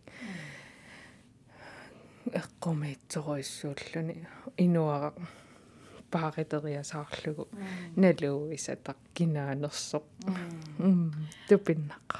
эққумиитсоруиссууллуни 2.42 4.28
инуара 4.58 5.14
пааритериасаарлугу 6.12 7.48
налууисатақ 7.96 9.00
кинаанерсоқ 9.16 10.06
тупиннақа 11.48 12.20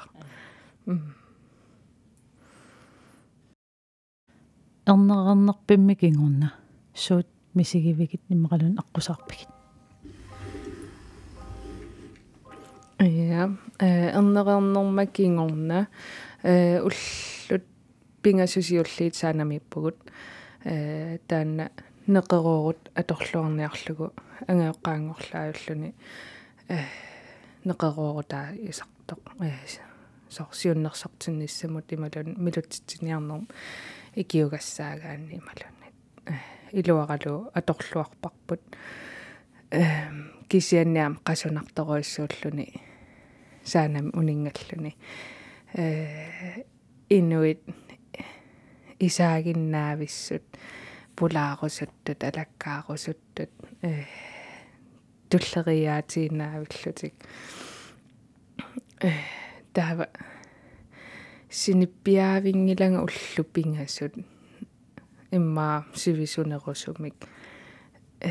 эрнерернерпимми 4.86 5.94
кингорна 5.94 6.54
суут 6.94 7.26
мисигивигит 7.54 8.22
иммақалун 8.28 8.78
аққусаарпигит 8.78 9.48
я 13.00 13.56
э 13.78 14.10
эрнерернерма 14.10 15.06
кингорна 15.06 15.88
э 16.42 16.80
уллут 16.80 17.64
пингасусиуллиит 18.22 19.14
саанамиппугут. 19.14 19.96
Э 20.64 21.18
таанна 21.28 21.70
неқеруурут 22.06 22.90
аторлуарниарлугу. 22.94 24.12
Ангаэққаангорлааюллуни 24.46 25.94
э 26.68 26.78
неқеруурутаа 27.64 28.54
исартоқ. 28.70 29.20
Э 29.40 29.52
сорсиуннерсартинниссамут 30.30 31.92
ималун 31.92 32.34
милутситсиниарнерм 32.38 33.48
икиугассаагаанни 34.16 35.34
ималунит 35.40 35.96
илуаралу 36.72 37.50
аторлуарпарпут 37.58 38.62
э 39.70 39.84
кисианниам 40.48 41.14
қасунарторуиссууллуни 41.26 42.66
saanam 43.64 44.06
uninngalluni 44.18 44.92
э 45.78 46.64
inuit 47.10 47.62
isaaginnaavissut 49.06 50.46
pulaarussuttut 51.16 52.20
alakkaarussuttut 52.28 53.52
э 53.82 54.04
tulleriaatiinnaavillutик 55.30 57.14
э 59.04 59.10
таава 59.74 60.06
синиппиаавингилага 61.60 62.98
уллу 63.06 63.42
пингассут 63.54 64.14
иммаа 65.30 65.86
сивисунерусумик 65.94 67.14
э 68.20 68.30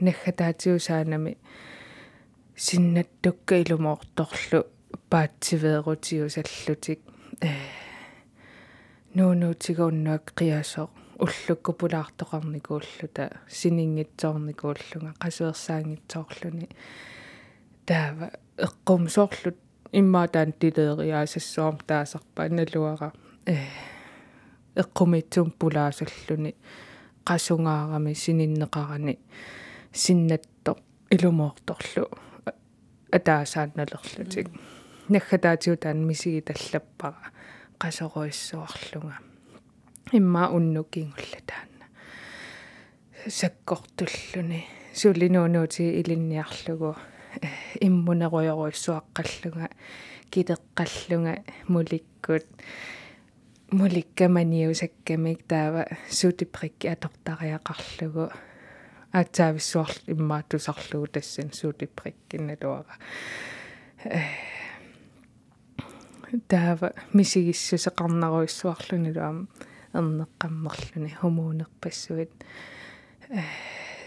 наггатаатиусаанами 0.00 1.32
синнаттукка 2.56 3.54
илумоорторлу 3.62 4.60
паатсивеерутиусаллутик 5.10 7.00
э 7.42 7.50
нуунуутигууннуак 9.14 10.24
қиасоо 10.38 10.88
уллукку 11.24 11.72
пулаартоқарникууллута 11.80 13.24
синингитсоорникууллунга 13.58 15.12
қасуерсаангитсоорлуни 15.22 16.68
таава 17.88 18.30
эққум 18.66 19.02
соорлут 19.90 19.94
иммаа 19.94 20.28
таан 20.28 20.52
тилеериаасассуарм 20.52 21.78
таасарпа 21.86 22.48
налуара 22.48 23.12
э 23.46 23.56
эққумитсум 24.76 25.50
пулаасаллуни. 25.58 26.54
Qasungаарami 27.24 28.14
sininneqarani 28.14 29.18
sinnatto 29.92 30.76
ilumortorlu 31.10 32.06
атаасаанналерлутик. 33.12 34.48
Наггатаатиутаан 35.08 36.06
мисиги 36.06 36.40
таллаппара. 36.40 37.32
Qasоруиссуарлунга 37.78 39.14
имма 40.12 40.48
уннукингулла 40.50 41.40
таанна 41.46 41.86
саккортуллуни. 43.28 44.66
Сулинуунуути 44.92 46.00
илинниарлугу 46.00 46.96
иммунеруйоруиссуаққаллунга 47.80 49.68
китеққаллунга 50.30 51.42
муликкут 51.68 52.46
муликкаманиусаккамик 53.70 55.46
таава 55.46 55.86
сутиприкки 56.08 56.86
атортариақарлугу. 56.86 58.32
Аатсаависсуарл 59.12 60.02
иммаатусарлугу 60.06 61.06
тассан 61.06 61.52
сутиприккинналуара 61.52 62.96
таава 66.48 66.92
мисигиссусеқарнаруиссуарлуни 67.12 69.12
луам 69.12 69.48
эрнеққаммерлуни 69.92 71.14
хумуунерпассуит 71.20 72.30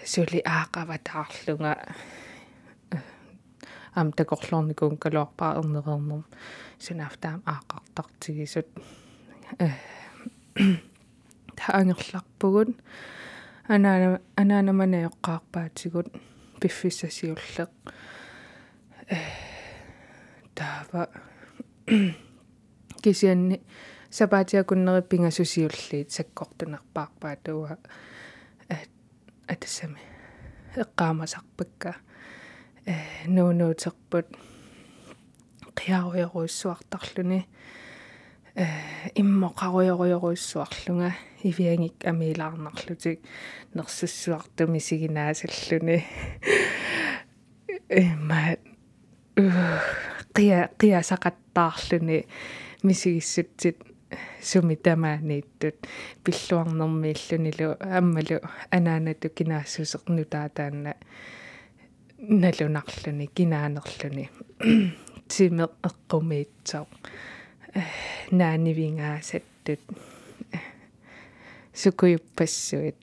сули 0.06 0.42
аақаватаарлунга 0.46 1.78
ам 3.96 4.12
такорлорникуун 4.12 4.98
калуарпаа 4.98 5.60
эрнереернерм 5.60 6.26
сунафтаам 6.80 7.44
аақартартигисут 7.46 8.68
таангерларпугут 11.60 12.70
анаана 13.68 14.20
анаанаманаёққарпаатигут 14.42 16.08
пиффиссасиуллеқ 16.60 17.72
э 19.10 19.18
таава. 20.56 21.08
Кисианни 23.04 23.62
сапаатиакуннериппингасусиуллиит 24.10 26.12
саккортунерпаарпаа 26.12 27.36
туа 27.44 27.78
атассами 29.48 30.00
эққаамасарпакка 30.76 31.96
нуунуутерпут 33.28 34.28
қиаруйоруиссуартарлуни 35.76 37.48
э 38.56 38.66
иммоқаруйоруйоруиссуарлунга 39.16 41.12
ивиангик 41.44 42.06
амилаарнарлутик 42.06 43.20
нерсуссуартуми 43.74 44.80
сигинаасаллуни 44.80 46.06
эмма 47.90 48.58
qia 50.36 50.70
qiasaqattaarluni 50.80 52.28
мисигиссутсит. 52.84 53.78
Суми 54.42 54.76
тамаанииттут 54.76 55.88
пиллуарнэрмииллунилу 56.24 57.70
аммалу 57.98 58.38
анаанату 58.70 59.30
кинаассусеқну 59.30 60.26
таатаанна 62.24 62.30
налунарлуни 62.30 63.28
кинаанерлуни 63.36 64.30
тимеқ 65.28 65.72
эққумиитсоо 65.84 66.88
наанивингаасаттут 68.32 69.80
сукуйуппассуит 71.74 72.96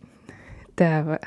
таава 0.77 1.18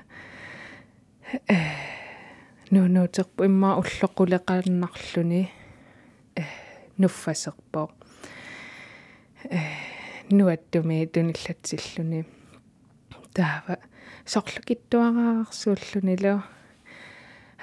нуунуутерпу 2.71 3.43
имма 3.45 3.77
уллоқулеқааннарлуни 3.77 5.51
нуффасерпоо 6.97 7.91
нуаттуми 10.31 11.05
туниллатсиллуни 11.13 12.25
таава 13.33 13.77
сорлукиттуараарсууллунилу 14.25 16.41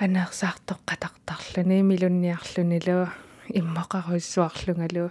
анерсаартоққатартарлуни 0.00 1.82
милунниарлунилу 1.82 3.08
иммоқаруиссуарлунгалу 3.58 5.10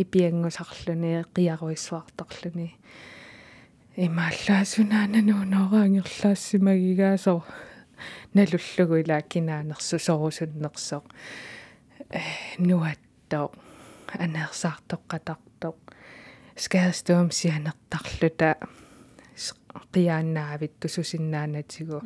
ипиангусарлуни 0.00 1.24
қиаруиссуарторлуни 1.34 2.68
имааллаасунаана 3.96 5.20
нуунооraangерлаассимагигаасо 5.28 7.42
налуллугу 8.34 8.94
илааккинаанерсу 9.02 9.98
сорусуннерсо 9.98 11.02
э 12.10 12.20
нуаттоо. 12.58 13.50
Анерсаартоққатартоқ 14.24 15.76
скаастуам 16.56 17.32
сианертарлута 17.32 18.56
қиааннаавитту 19.92 20.88
сусиннаанатигу 20.88 22.02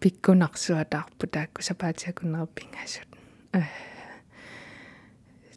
пиккунарсуатаарпу 0.00 1.26
таакку 1.26 1.62
сапаатиакуннерпингаасут 1.62 3.08
э 3.52 3.62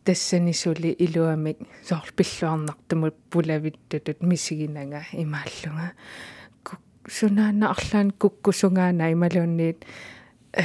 тассанисули 0.04 0.92
илуамик 1.06 1.58
соор 1.88 2.12
пиллуарнартумут 2.16 3.16
пулавиттутут 3.32 4.22
мисигинага 4.22 5.02
имааллунга 5.12 5.94
сунаана 7.08 7.72
арлаан 7.72 8.12
куккусунгаана 8.12 9.12
ималуунниит 9.14 9.86
э 10.54 10.64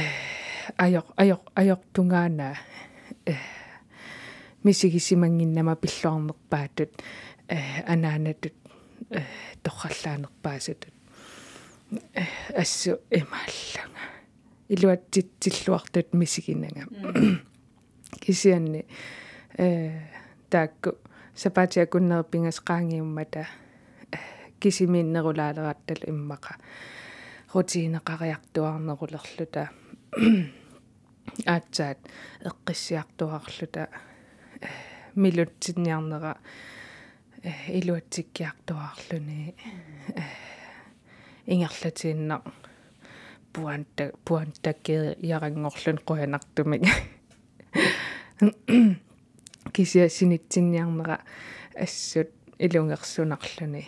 аёр 0.77 1.05
аёр 1.15 1.39
аёртунгаана 1.55 2.57
э 3.25 3.35
мисигисимангиннама 4.63 5.75
пиллуарнерпаатут 5.75 6.91
э 7.47 7.59
анаанатут 7.87 8.55
э 9.11 9.23
торраллаанерпаасутут 9.63 10.93
э 10.93 10.98
ассу 12.55 12.99
имааллунга 13.11 13.99
илуатситсиллуартут 14.69 16.13
мисигинага 16.13 16.85
кисианни 18.21 18.85
э 19.57 19.91
таакку 20.49 20.91
сапаатиакуннерпингас 21.35 22.61
qaangiummata 22.67 23.45
кисимииннерулаалераттал 24.59 26.01
иммаqa 26.11 26.53
рутиинеқариартуарнерулерлута 27.53 29.69
аатсаат 31.45 31.97
эққиссиартуарлута. 32.43 33.89
Милутсинниарнера. 35.15 36.37
Илуатсиккиартуарлуни 37.69 39.55
ингерлатиинна 41.49 42.41
пуанта 43.53 44.11
пуантакке 44.25 45.17
ярангорлун 45.19 45.99
қуянартумик 46.07 46.85
кися 49.73 50.09
синитсинниарнера 50.09 51.19
ассут 51.75 52.29
илунгерсунарлуни 52.59 53.87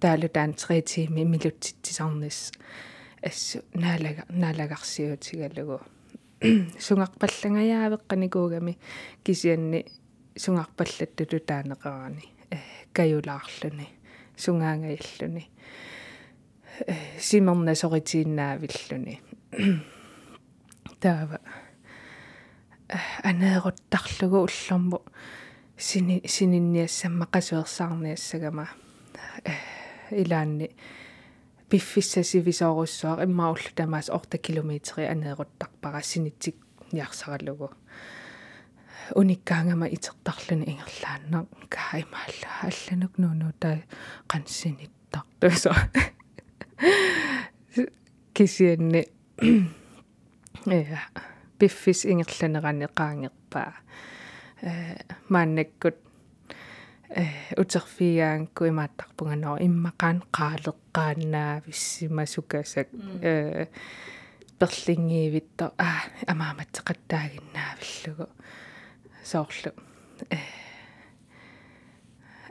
таалу 0.00 0.28
таан 0.28 0.54
3 0.54 0.82
тими 0.82 1.24
милутситсисарнис. 1.24 2.52
Ассу 3.22 3.62
наалага 3.74 4.24
наалагарсиутигалугу. 4.28 5.80
Сунгарпаллагаяавеққаникуугами 6.78 8.78
кисианни 9.24 9.86
сунгарпаллаттуту 10.36 11.40
таанеқарани. 11.40 12.24
Каюлаарлүни 12.92 13.97
сунгаангаиллүни 14.38 15.44
симерна 17.18 17.74
соритииннаавиллүни 17.74 19.18
таава. 21.00 21.38
Анееруттарлугу 23.22 24.46
уллэрму 24.46 25.02
сини 25.76 26.22
сининниассамма 26.24 27.26
qasuersаарниассагама 27.26 28.68
илаанни 30.10 30.70
пиффиссасивисооруссуар 31.68 33.24
иммауллу 33.24 33.74
тамаас 33.74 34.08
орта 34.08 34.38
километри 34.38 35.04
анееруттарпара 35.04 36.02
синитсик 36.02 36.56
ниарсаралугу 36.92 37.70
униккаангама 39.14 39.86
итертарлуни 39.88 40.64
ингерлааннар 40.72 41.46
каимаалла 41.68 42.50
алланук 42.68 43.18
нуну 43.18 43.52
таа 43.60 43.78
qanssinittартусо 44.28 45.72
кисианни 48.34 49.02
я 50.66 51.00
пиффис 51.58 52.04
ингерланерани 52.04 52.86
qaangerpaa 52.98 53.72
э 54.62 54.70
мааннаккут 55.28 55.96
э 57.10 57.24
утерфиаанку 57.62 58.62
имааттарпунганоо 58.70 59.56
иммакаан 59.66 60.18
qaaleqqaannaa 60.36 61.62
виссимасукасак 61.66 62.88
э 63.22 63.66
перлингиивитто 64.58 65.66
аа 65.78 66.00
амааматсеқаттаагиннаавиллугу 66.32 68.26
соорлу 69.28 69.72
э. 70.30 70.38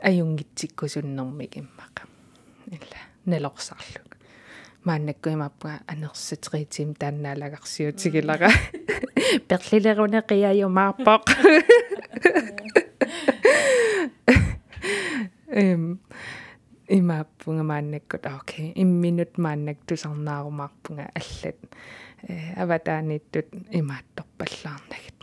Аюнгитсиккусуннэрмик 0.08 1.56
иммақа 1.58 2.06
илла 2.70 3.00
нелорсарлуг 3.26 4.14
мааннакку 4.84 5.28
имаппуга 5.30 5.80
анерсатеритим 5.86 6.94
тааннаалагарсиутигилара 6.94 8.50
перлилеруна 9.48 10.20
қиаюмаарпоқ 10.30 11.24
эм 15.50 15.98
имааппунга 16.86 17.64
мааннаккут 17.72 18.24
окей 18.26 18.72
имминут 18.82 19.36
мааннак 19.36 19.78
тусарнаарумаарпунга 19.86 21.10
аллат. 21.20 21.58
Э 22.22 22.54
аватааниттут 22.62 23.46
имаатторпаллаарнагит 23.80 25.17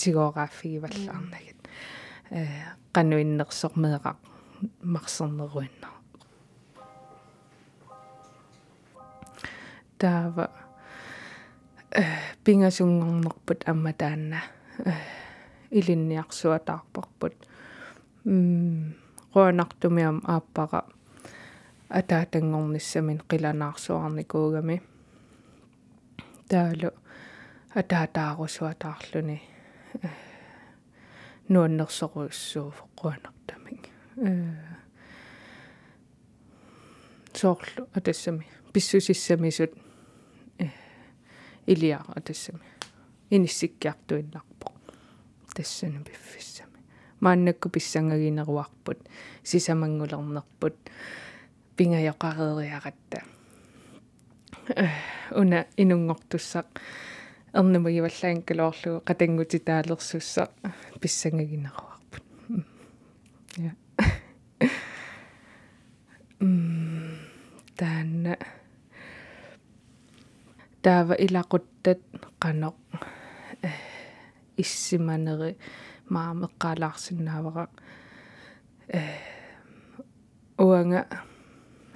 тигоогааффигиваллаарнагит 0.00 1.60
э 2.30 2.40
qannuinnersormeeqaq 2.94 4.18
марсернеруинна 4.92 5.88
таава 9.98 10.50
э 11.90 12.04
пингасунгорнерпут 12.44 13.60
амма 13.70 13.92
таанна. 13.92 14.40
Э 14.84 14.92
илинниарсуатаарпарпут. 15.70 17.34
М 18.24 18.94
руанартумиам 19.34 20.22
ааппара 20.24 20.84
атаатангорниссамин 21.88 23.20
қиланаарсуарникуугами 23.30 24.76
таалу 26.48 26.90
атаатаарусуатаарлүни 27.80 29.38
нуаннерсоруйссуу 31.48 32.74
қуанартамик 32.96 33.90
э 34.16 34.54
соорлу 37.32 37.88
атассами 37.92 38.46
писсусиссамисут 38.72 39.72
э 40.58 40.68
илиара 41.66 42.12
атассами 42.14 42.60
иниссиккиартуиннарпо 43.30 44.72
тассана 45.54 46.02
пиффиссами. 46.04 46.70
Мааннакку 47.20 47.68
писсангагинеруарпут 47.68 48.98
сисамангулернерпут 49.42 50.74
пингаяқареериаратта 51.76 53.22
э 54.68 54.88
уна 55.30 55.66
инунгортуссақ 55.76 56.66
эрнамагиваллаан 57.54 58.42
калоорлугу 58.48 59.04
қатангутитаалерсуссақ 59.08 60.50
писсангагинеруарпут 61.00 62.24
я 63.56 63.72
м 66.40 67.14
таанна 67.78 68.34
таава 70.82 71.14
илақуттат 71.26 72.00
қаноқ 72.42 72.76
э 73.62 73.70
иссиманери 74.56 75.56
маамеққалаарсинаавара 76.14 77.68
э 78.88 79.00
уанга 80.58 81.06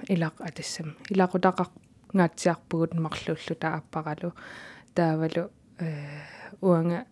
илақ 0.07 0.35
атассам 0.47 0.95
илақутақар 1.13 1.67
ngaatiarpugut 2.15 2.91
marlullu 3.03 3.55
taapparalу 3.63 4.31
таавалу 4.95 5.51
э 5.79 5.89
уанга 6.61 7.05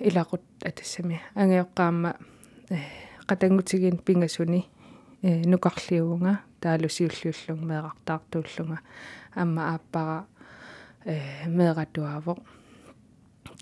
илақут 0.00 0.42
атассами. 0.64 1.20
Ангиоққаама 1.34 2.16
э 2.70 2.78
қатангутигин 3.26 3.98
пингасуни 3.98 4.68
э 5.22 5.42
нукарлиуунга 5.46 6.40
таалу 6.60 6.88
сиуллиуллун 6.88 7.60
меэқартаартууллунга 7.68 8.78
амма 9.34 9.62
ааппара 9.74 10.26
э 11.04 11.46
меэратуаавоқ 11.46 12.38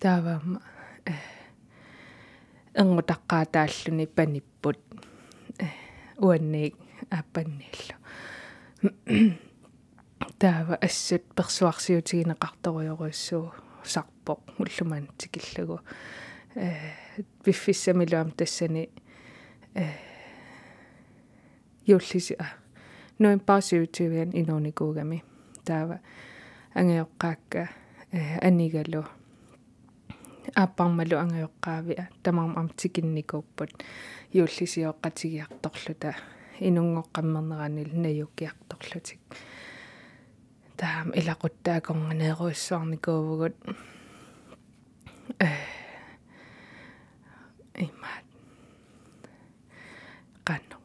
тааваама 0.01 0.61
э 1.07 1.13
энгутаққаатааллуни 2.75 4.07
паниппут 4.07 4.79
э 5.59 5.67
уанниик 6.19 6.75
ааппаннииллу 7.11 7.97
таава 10.43 10.75
ассут 10.87 11.23
персуарсиутигинеқарторуйоруйссуу 11.37 13.47
сарпоқ 13.93 14.41
уллумаан 14.59 15.07
тикиллагу 15.19 15.77
э 16.57 16.69
виффиссамилуам 17.47 18.31
тассани 18.33 18.91
э 19.75 19.85
юллиси 21.87 22.35
а 22.45 22.47
ноин 23.21 23.39
паасиутивиан 23.39 24.31
инооникуугами 24.41 25.19
таава 25.65 26.01
ангиоққаакка 26.75 27.69
э 28.11 28.39
анигалу 28.49 29.03
ааппармалу 30.57 31.17
ангиоққаавиа 31.25 32.05
тамарм 32.25 32.53
амтикинникууппут 32.61 33.71
юллисиоққатигиарторлута 34.41 36.11
инунгоққаммернеранил 36.59 37.91
наюккиарторлутик 38.03 39.21
таам 40.83 41.09
илақуттаакорнганееруиссуарникуувгут 41.21 43.55
э 45.39 45.41
имаат 47.85 48.27
канно 50.47 50.77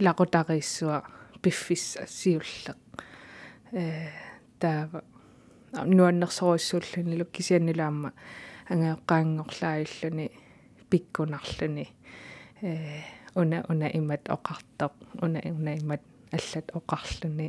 илақутариссуа 0.00 0.98
пиффисса 1.42 2.02
сиуллеқ 2.18 2.78
э 3.72 3.74
таава. 4.58 5.00
Нуаннерсоруссууллуни 5.96 7.14
луккисианнилаама 7.20 8.10
ангеоққаангорлааюллуни 8.72 10.26
пиккунарлуни 10.90 11.86
э 12.62 12.64
уна 13.40 13.58
уна 13.70 13.86
имат 13.98 14.22
оқартоқ 14.36 14.92
уна 15.22 15.40
уна 15.44 15.72
имат 15.82 16.02
аллат 16.32 16.66
оқарлуни 16.78 17.46
э 17.46 17.48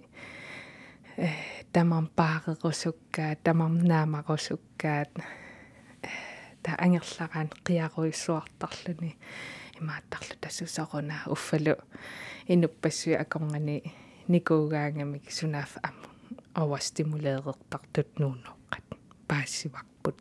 тамам 1.71 2.07
паарерусуккаат 2.15 3.43
тамам 3.43 3.79
наамарусуккаат 3.79 5.11
э, 6.03 6.09
та 6.63 6.75
ангерлараан 6.77 7.49
қиаруиссуартарлуни 7.63 9.15
имааттарлу 9.79 10.35
тассусоруна 10.41 11.23
уффалу 11.27 11.75
инуппассуи 12.47 13.13
акоргани 13.13 13.83
никуугаангами 14.27 15.19
кисунаaf 15.19 15.71
ам 15.83 15.95
овастимулеерертартут 16.53 18.09
нууноққат 18.19 18.87
паассиварпут 19.27 20.19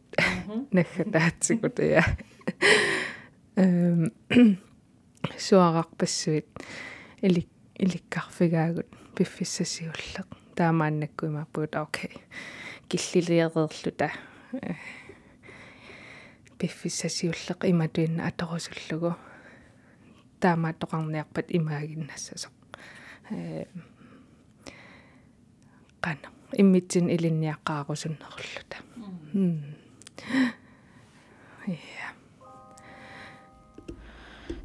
наггатаатсикут 0.71 1.79
я 1.79 2.05
эм 3.57 4.13
суарарпассуит 5.39 6.47
илик 7.21 7.49
иликкарфигаагут 7.83 8.87
пиффиссасиуллеқ 9.17 10.44
таамааннакку 10.57 11.27
имааппуут 11.27 11.77
окей. 11.77 12.15
Киллилиерерлута 12.89 14.11
пиффиссасиуллеқ 16.59 17.67
иматуинна 17.71 18.29
аторусуллугу 18.29 19.17
таама 20.41 20.73
тоқарниарпат 20.73 21.47
имаагиннассасоқ 21.59 22.55
э 23.31 23.65
qana 26.05 26.29
иммитсин 26.61 27.07
илинниаққаарусуннеруллута 27.15 28.77
я 31.67 32.09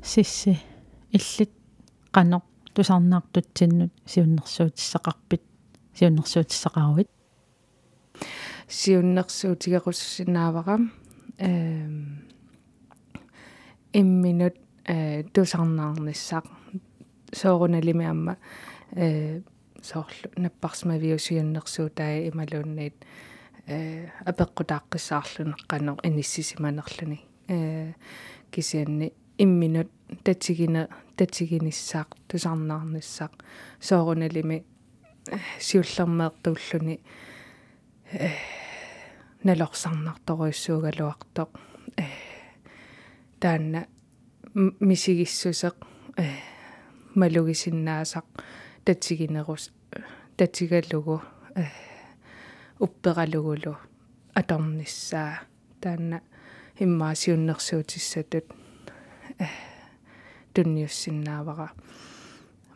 сисси 0.03 0.53
иллит 1.11 1.51
qanoq 2.15 2.43
тусарнаартутсиннут 2.73 3.91
сиуннэрсуутиссақарпит 4.11 5.43
сиуннэрсуутиссақаруит 5.99 7.09
сиуннэрсуутигеруссинаавара 8.67 10.79
эм 11.37 12.23
имминут 13.93 14.55
э 14.85 15.23
тусарнаарниссақ 15.33 16.45
сооруналими 17.33 18.05
амма 18.05 18.37
э 18.95 19.41
соорлу 19.81 20.31
наппарсмавиусиуннэрсуутаа 20.37 22.29
ималуунниит 22.29 22.95
э 23.67 24.07
апеққутааққиссаарлунеққанеқ 24.25 25.99
иниссисиманерлүни 26.07 27.19
э 27.49 27.93
кисианни 28.51 29.11
имминут 29.37 29.91
татсигина 30.23 30.87
татсигиниссаақ 31.17 32.07
тусарнаарниссаақ 32.29 33.33
сооруналими 33.81 34.63
сиуллермеэртууллуни 35.59 36.99
э 38.13 38.30
налорсарнарторуйссуугалуартоқ 39.43 41.49
э 41.97 42.03
таанна 43.41 43.82
мисигиссусеқ 44.89 45.75
э 46.17 46.19
малугисиннаасақ 47.19 48.25
татсигинерус 48.86 49.63
татсигалугу 50.38 51.15
э 51.55 51.65
уппералугулу 52.80 53.73
аторниссаа 54.39 55.34
таанна 55.82 56.17
иммаасиуннэрсуутиссатут 56.84 58.47
э 59.39 59.47
тунниуссиннаавара 60.53 61.67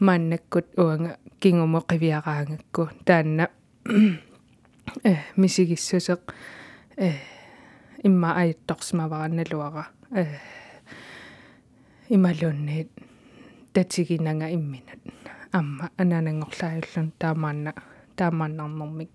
мааннаккут 0.08 0.68
уанга 0.78 1.18
кингумо 1.42 1.80
қивиараангакку 1.90 2.84
таанна 3.06 3.46
э 5.10 5.14
мисигиссусеқ 5.42 6.22
э 6.98 7.12
имма 8.04 8.30
аитторсмаваранналуара 8.42 9.86
э 10.12 10.26
ималуунниит 12.10 12.90
татсигинага 13.74 14.48
имминат. 14.58 15.00
Амма 15.52 15.90
анаанангорлааюллун 15.98 17.14
таамаанна 17.20 17.74
таамааннарнэрмик 18.18 19.12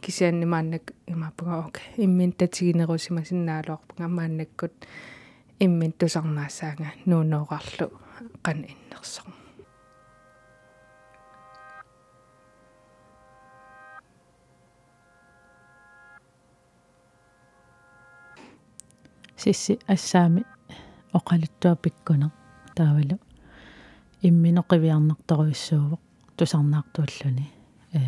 кисианнимааннак 0.00 0.92
имаапага 1.06 1.66
оке 1.66 1.82
иммин 1.96 2.32
татсигинерусима 2.32 3.24
синнаалуарпага 3.24 4.08
мааннаккут 4.08 4.74
иммин 5.60 5.92
тусарнаассаага 5.98 6.92
нуунооqarlu 7.06 7.86
qan 8.44 8.58
иннерсоо 8.72 9.37
сисси 19.42 19.78
ассаами 19.94 20.42
оқалуттуа 21.18 21.76
пиккунеq 21.82 22.32
таавалу 22.76 23.16
имминоқивиарнарторуиссуувоқ 24.28 26.02
тусарнаартууллуни 26.36 27.46
э 27.98 28.00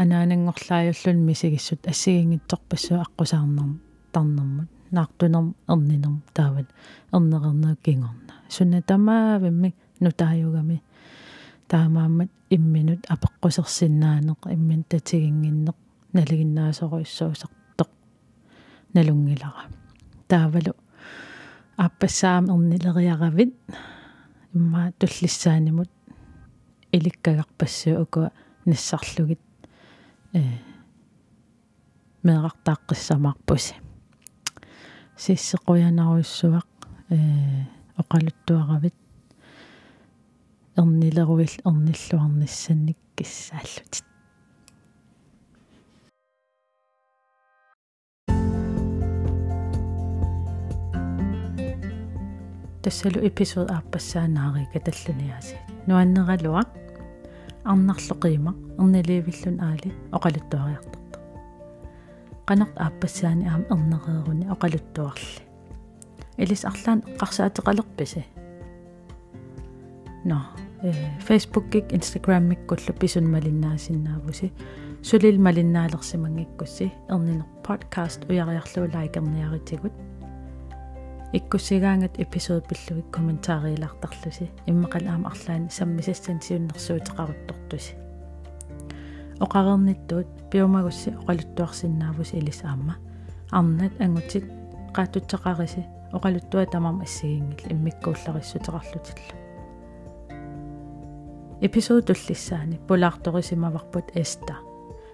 анаанангорлааюллун 0.00 1.18
мисигиссут 1.28 1.82
ассигингитсорпассуа 1.92 3.02
аққусаарнер 3.06 3.68
тарнэрмут 4.12 4.68
наартунер 4.90 5.44
эрнинер 5.72 6.14
таавал 6.36 6.66
эрнеқернеқ 7.12 7.78
кингорна 7.84 8.34
суна 8.48 8.80
тамаавимми 8.82 9.74
нутааюгами 10.00 10.82
таамааммат 11.68 12.30
имминут 12.50 13.02
апеққусерсиннаанеқ 13.14 14.40
иммин 14.54 14.84
татигингиннеқ 14.90 15.76
налигиннаасоруиссуусартоқ 16.14 17.90
налунгилара 18.94 19.62
таавалу. 20.28 20.74
Аппассаам 21.76 22.44
эрнилериаравит 22.50 23.54
имма 24.52 24.92
туллиссаанимут. 24.98 25.90
Иликкагарпассуу 26.92 28.02
ука 28.02 28.32
нассарлугит 28.64 29.40
э 30.32 30.42
меэқартааққиссамаарпуси 32.22 33.74
сиссеқуянаруиссуақ 35.16 36.68
э 37.10 37.16
оқалуттуаравит. 38.00 38.94
Эрнилеруил 40.76 41.54
эрниллуарниссанник 41.64 42.98
киссааллутит 43.16 44.07
тассалу 52.88 53.20
эпизод 53.28 53.70
ааппассаанаари 53.70 54.66
каталлуниаси 54.72 55.56
нуаннералуа 55.86 56.62
арнарлоқима 57.70 58.52
эрналиивиллун 58.78 59.60
аали. 59.60 59.92
Оқалуттуариартарта. 60.16 61.18
Qanart 62.48 62.74
ааппассаани 62.76 63.44
аам 63.46 63.64
эрнерееруни 63.74 64.46
оқалуттуарли 64.54 65.42
илис 66.38 66.64
арлаан 66.64 67.00
эққарсаатеқалерписи 67.12 68.24
но 70.24 70.46
э 70.80 70.92
фейсбуккик 71.26 71.92
инстаграммик 71.92 72.60
куллу 72.66 72.92
писун 72.98 73.30
малиннаасиннаавуси. 73.30 74.50
Сулил 75.02 75.38
малиннаалерсимангиккусси 75.38 76.90
эрнинер 77.10 77.44
подкаст 77.66 78.24
уяриарлуулайкерниаритигут 78.30 79.92
иккуссигаангат 81.32 82.18
эпизод 82.18 82.64
пиллугик 82.68 83.10
комментаариилартарлуси 83.10 84.50
иммақал 84.66 85.06
аама 85.08 85.30
арлаани 85.30 85.68
саммисассан 85.68 86.40
сиуннэрсуутеқаруттортуси 86.40 87.92
оқарерниттуут 89.44 90.28
пиумагусси 90.50 91.10
оқалуттуарсинаавус 91.20 92.32
илис 92.32 92.64
аама 92.64 92.94
арнат 93.50 93.92
ангутик 94.00 94.44
qaatutteqarisi 94.96 95.82
oqaluttua 96.16 96.64
tamam 96.72 97.02
assigiingil 97.04 97.70
immikkuullariссутеқарлутилла 97.74 99.34
episode 101.60 102.02
tullissaani 102.08 102.76
эста 104.14 104.54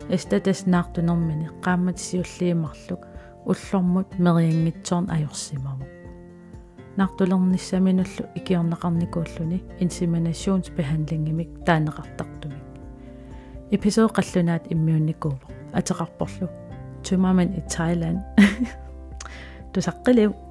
эста 0.09 0.41
тас 0.41 0.67
наартунэрмини 0.67 1.49
qaammatisiulliimarluk 1.65 3.03
уллормут 3.51 4.09
мериангитсоорн 4.19 5.11
ajorsimamo 5.11 5.94
нартулерниссаминуллу 6.97 8.25
икиорнеқарникууллуни 8.39 9.59
инсеминациonsbehandlingimik 9.81 11.51
таанеқартартумик 11.67 12.65
episode 13.71 14.13
qallunaat 14.17 14.65
иммиунникууво 14.75 15.39
атеқарпорлу 15.73 16.49
тумаман 17.05 17.49
и 17.59 17.63
Thailand 17.75 18.21
тусаққилиу 19.73 20.44